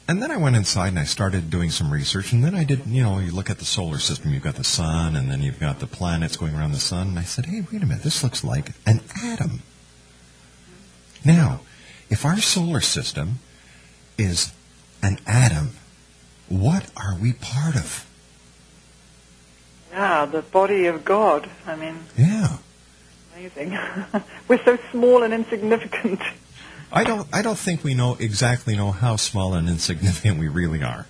And 0.08 0.22
then 0.22 0.32
I 0.32 0.38
went 0.38 0.56
inside 0.58 0.90
and 0.90 1.00
I 1.00 1.06
started 1.06 1.50
doing 1.50 1.70
some 1.70 1.92
research, 1.92 2.34
and 2.34 2.44
then 2.44 2.54
I 2.56 2.66
did, 2.66 2.86
you 2.88 3.02
know, 3.04 3.20
you 3.20 3.32
look 3.32 3.50
at 3.50 3.60
the 3.60 3.66
solar 3.66 4.00
system, 4.00 4.34
you've 4.34 4.44
got 4.44 4.56
the 4.56 4.64
sun, 4.64 5.16
and 5.16 5.32
then 5.32 5.42
you've 5.42 5.60
got 5.62 5.80
the 5.80 5.88
planets 5.88 6.36
going 6.36 6.54
around 6.56 6.74
the 6.74 6.80
sun, 6.80 7.08
and 7.10 7.20
I 7.20 7.24
said, 7.24 7.46
hey, 7.46 7.62
wait 7.72 7.82
a 7.82 7.86
minute, 7.86 8.04
this 8.04 8.22
looks 8.22 8.44
like 8.44 8.72
an 8.86 9.00
atom. 9.24 9.62
Now, 11.24 11.62
if 12.10 12.26
our 12.26 12.38
solar 12.38 12.82
system 12.82 13.40
is 14.18 14.52
an 15.02 15.20
atom, 15.26 15.72
what 16.50 16.92
are 16.98 17.18
we 17.20 17.32
part 17.34 17.78
of? 17.78 18.06
Yeah, 19.92 20.26
the 20.26 20.42
body 20.42 20.88
of 20.88 21.06
God. 21.06 21.50
I 21.66 21.76
mean, 21.78 22.00
Yeah. 22.18 22.58
amazing. 23.38 23.78
we're 24.50 24.64
so 24.66 24.78
small 24.92 25.24
and 25.24 25.34
insignificant. 25.34 26.20
I 26.94 27.04
don't, 27.04 27.28
I 27.34 27.42
don't 27.42 27.58
think 27.58 27.84
we 27.84 27.96
know 27.96 28.16
exactly 28.20 28.76
know 28.76 28.92
how 28.92 29.16
small 29.16 29.56
and 29.56 29.68
insignificant 29.68 30.40
we 30.40 30.48
really 30.48 30.84
are. 30.84 31.08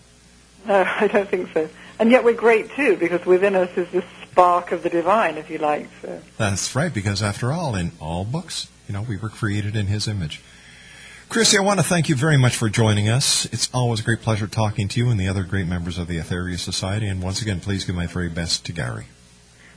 No, 0.65 0.83
I 0.99 1.07
don't 1.07 1.29
think 1.29 1.51
so. 1.53 1.69
And 1.99 2.09
yet 2.09 2.23
we're 2.23 2.33
great 2.33 2.71
too, 2.71 2.95
because 2.97 3.25
within 3.25 3.55
us 3.55 3.69
is 3.77 3.89
this 3.91 4.05
spark 4.31 4.71
of 4.71 4.81
the 4.81 4.89
divine, 4.89 5.37
if 5.37 5.49
you 5.49 5.57
like. 5.57 5.89
So. 6.01 6.21
That's 6.37 6.75
right, 6.75 6.93
because 6.93 7.21
after 7.21 7.51
all, 7.51 7.75
in 7.75 7.91
all 7.99 8.23
books, 8.23 8.69
you 8.87 8.93
know, 8.93 9.01
we 9.01 9.17
were 9.17 9.29
created 9.29 9.75
in 9.75 9.87
His 9.87 10.07
image. 10.07 10.41
Chrissie, 11.29 11.57
I 11.57 11.61
want 11.61 11.79
to 11.79 11.85
thank 11.85 12.09
you 12.09 12.15
very 12.15 12.37
much 12.37 12.55
for 12.55 12.69
joining 12.69 13.09
us. 13.09 13.45
It's 13.45 13.69
always 13.73 13.99
a 13.99 14.03
great 14.03 14.21
pleasure 14.21 14.47
talking 14.47 14.87
to 14.89 14.99
you 14.99 15.09
and 15.09 15.19
the 15.19 15.27
other 15.27 15.43
great 15.43 15.67
members 15.67 15.97
of 15.97 16.07
the 16.07 16.17
Aetherius 16.17 16.59
Society. 16.59 17.07
And 17.07 17.21
once 17.23 17.41
again, 17.41 17.59
please 17.59 17.85
give 17.85 17.95
my 17.95 18.07
very 18.07 18.29
best 18.29 18.65
to 18.65 18.71
Gary. 18.71 19.05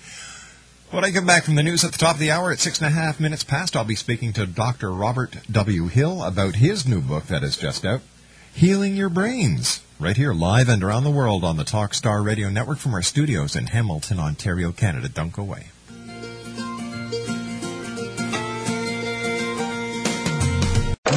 When 0.92 1.06
I 1.06 1.12
come 1.12 1.28
back 1.28 1.44
from 1.44 1.54
the 1.54 1.62
news 1.62 1.84
at 1.84 1.92
the 1.92 2.00
top 2.00 2.16
of 2.16 2.20
the 2.20 2.32
hour 2.32 2.52
at 2.52 2.58
six 2.58 2.80
and 2.80 2.88
a 2.88 2.90
half 2.90 3.20
minutes 3.20 3.44
past, 3.44 3.76
I'll 3.76 3.84
be 3.84 3.94
speaking 3.94 4.34
to 4.34 4.48
Dr. 4.48 4.92
Robert 4.92 5.36
W. 5.52 5.86
Hill 5.86 6.24
about 6.24 6.56
his 6.56 6.88
new 6.88 7.00
book 7.00 7.28
that 7.28 7.44
is 7.44 7.58
just 7.58 7.86
out, 7.86 8.02
Healing 8.56 8.96
Young 8.96 9.14
Brains, 9.14 9.82
right 10.00 10.18
here 10.18 10.34
live 10.34 10.68
and 10.68 10.84
around 10.84 11.04
the 11.04 11.12
world 11.12 11.44
on 11.44 11.58
the 11.58 11.64
Talkstar 11.64 12.26
Radio 12.26 12.50
Network 12.50 12.80
from 12.80 12.96
our 12.96 13.04
studios 13.04 13.56
in 13.56 13.68
Hamilton, 13.68 14.20
Ontario, 14.20 14.72
Canada. 14.72 15.10
Don't 15.10 15.32
go 15.32 15.44
away. 15.44 15.68